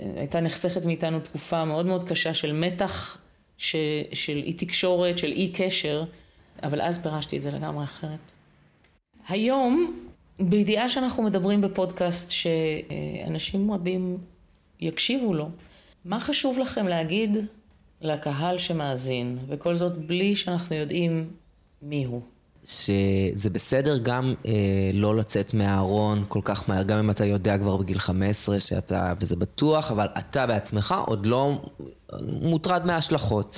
אה, 0.00 0.06
הייתה 0.16 0.40
נחסכת 0.40 0.84
מאיתנו 0.84 1.20
תקופה 1.20 1.64
מאוד 1.64 1.86
מאוד 1.86 2.08
קשה 2.08 2.34
של 2.34 2.52
מתח, 2.52 3.18
ש, 3.58 3.76
של 4.12 4.36
אי 4.36 4.52
תקשורת, 4.52 5.18
של 5.18 5.32
אי 5.32 5.52
קשר, 5.54 6.04
אבל 6.62 6.80
אז 6.80 7.02
פירשתי 7.02 7.36
את 7.36 7.42
זה 7.42 7.50
לגמרי 7.50 7.84
אחרת. 7.84 8.32
היום 9.28 10.00
בידיעה 10.40 10.88
שאנחנו 10.88 11.22
מדברים 11.22 11.60
בפודקאסט 11.60 12.30
שאנשים 12.30 13.72
רבים 13.72 14.18
יקשיבו 14.80 15.34
לו, 15.34 15.48
מה 16.04 16.20
חשוב 16.20 16.58
לכם 16.58 16.88
להגיד 16.88 17.36
לקהל 18.04 18.58
שמאזין, 18.58 19.38
וכל 19.48 19.74
זאת 19.74 19.98
בלי 19.98 20.34
שאנחנו 20.34 20.76
יודעים 20.76 21.30
מי 21.82 22.04
הוא? 22.04 22.22
שזה 22.64 23.50
בסדר 23.50 23.98
גם 23.98 24.34
אה, 24.46 24.52
לא 24.94 25.16
לצאת 25.16 25.54
מהארון 25.54 26.24
כל 26.28 26.40
כך 26.44 26.68
מהר, 26.68 26.82
גם 26.82 26.98
אם 26.98 27.10
אתה 27.10 27.24
יודע 27.24 27.58
כבר 27.58 27.76
בגיל 27.76 27.98
15 27.98 28.60
שאתה, 28.60 29.12
וזה 29.20 29.36
בטוח, 29.36 29.90
אבל 29.90 30.06
אתה 30.18 30.46
בעצמך 30.46 30.94
עוד 31.06 31.26
לא 31.26 31.60
מוטרד 32.22 32.86
מההשלכות. 32.86 33.56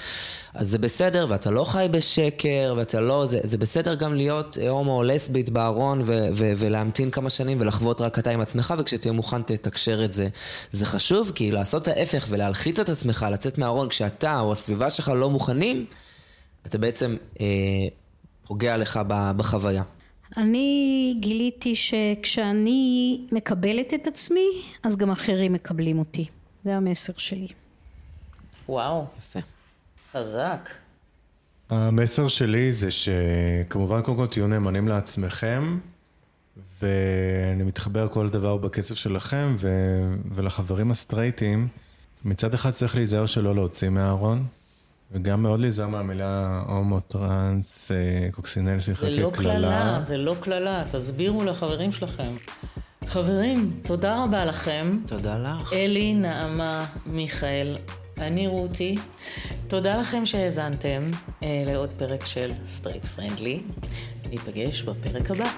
אז 0.54 0.68
זה 0.68 0.78
בסדר, 0.78 1.26
ואתה 1.28 1.50
לא 1.50 1.64
חי 1.64 1.86
בשקר, 1.90 2.74
ואתה 2.76 3.00
לא... 3.00 3.26
זה, 3.26 3.40
זה 3.42 3.58
בסדר 3.58 3.94
גם 3.94 4.14
להיות 4.14 4.58
הומו 4.68 4.98
או 4.98 5.02
לסבית 5.02 5.50
בארון 5.50 6.00
ו- 6.00 6.28
ו- 6.34 6.52
ולהמתין 6.56 7.10
כמה 7.10 7.30
שנים 7.30 7.60
ולחוות 7.60 8.00
רק 8.00 8.18
אתה 8.18 8.30
עם 8.30 8.40
עצמך, 8.40 8.74
וכשתהיה 8.78 9.12
מוכן 9.12 9.42
תתקשר 9.42 10.04
את 10.04 10.12
זה. 10.12 10.28
זה 10.72 10.86
חשוב, 10.86 11.32
כי 11.34 11.50
לעשות 11.50 11.88
ההפך 11.88 12.26
ולהלחיץ 12.28 12.78
את 12.78 12.88
עצמך, 12.88 13.26
לצאת 13.32 13.58
מהארון 13.58 13.88
כשאתה 13.88 14.40
או 14.40 14.52
הסביבה 14.52 14.90
שלך 14.90 15.08
לא 15.08 15.30
מוכנים, 15.30 15.86
אתה 16.66 16.78
בעצם... 16.78 17.16
אה, 17.40 17.46
פוגע 18.46 18.76
לך 18.76 19.00
בחוויה? 19.36 19.82
אני 20.36 21.14
גיליתי 21.20 21.74
שכשאני 21.74 23.20
מקבלת 23.32 23.94
את 23.94 24.06
עצמי, 24.06 24.48
אז 24.82 24.96
גם 24.96 25.10
אחרים 25.10 25.52
מקבלים 25.52 25.98
אותי. 25.98 26.26
זה 26.64 26.76
המסר 26.76 27.12
שלי. 27.16 27.48
וואו. 28.68 29.06
יפה. 29.18 29.38
חזק. 30.12 30.70
המסר 31.70 32.28
שלי 32.28 32.72
זה 32.72 32.88
שכמובן 32.90 34.02
קודם 34.02 34.16
כל 34.16 34.26
תהיו 34.26 34.46
נאמנים 34.46 34.88
לעצמכם, 34.88 35.78
ואני 36.82 37.62
מתחבר 37.62 38.08
כל 38.08 38.28
דבר 38.28 38.56
בקצב 38.56 38.94
שלכם, 38.94 39.56
ו... 39.58 39.68
ולחברים 40.34 40.90
הסטרייטים, 40.90 41.68
מצד 42.24 42.54
אחד 42.54 42.70
צריך 42.70 42.96
להיזהר 42.96 43.26
שלא 43.26 43.54
להוציא 43.54 43.88
מהארון, 43.88 44.46
וגם 45.12 45.42
מאוד 45.42 45.60
להיזהר 45.60 45.88
מהמילה 45.88 46.62
הומו, 46.68 47.00
טראנס, 47.00 47.90
אה, 47.90 48.28
קוקסינל, 48.32 48.78
שיחקי 48.80 49.06
קללה. 49.06 49.16
זה 49.16 49.22
לא 49.22 49.30
קללה, 49.30 49.98
זה 50.02 50.16
לא 50.16 50.34
קללה, 50.40 50.84
תסבירו 50.90 51.44
לחברים 51.44 51.92
שלכם. 51.92 52.34
חברים, 53.06 53.70
תודה 53.84 54.24
רבה 54.24 54.44
לכם. 54.44 54.98
תודה 55.06 55.38
לך. 55.38 55.72
אלי, 55.72 56.14
נעמה, 56.14 56.86
מיכאל, 57.06 57.76
אני 58.18 58.46
רותי. 58.46 58.94
תודה 59.68 59.96
לכם 60.00 60.26
שהאזנתם 60.26 61.02
אה, 61.42 61.62
לעוד 61.66 61.90
פרק 61.98 62.24
של 62.24 62.52
Straight 62.66 63.04
Friendly. 63.04 63.62
ניפגש 64.30 64.82
בפרק 64.82 65.30
הבא. 65.30 65.48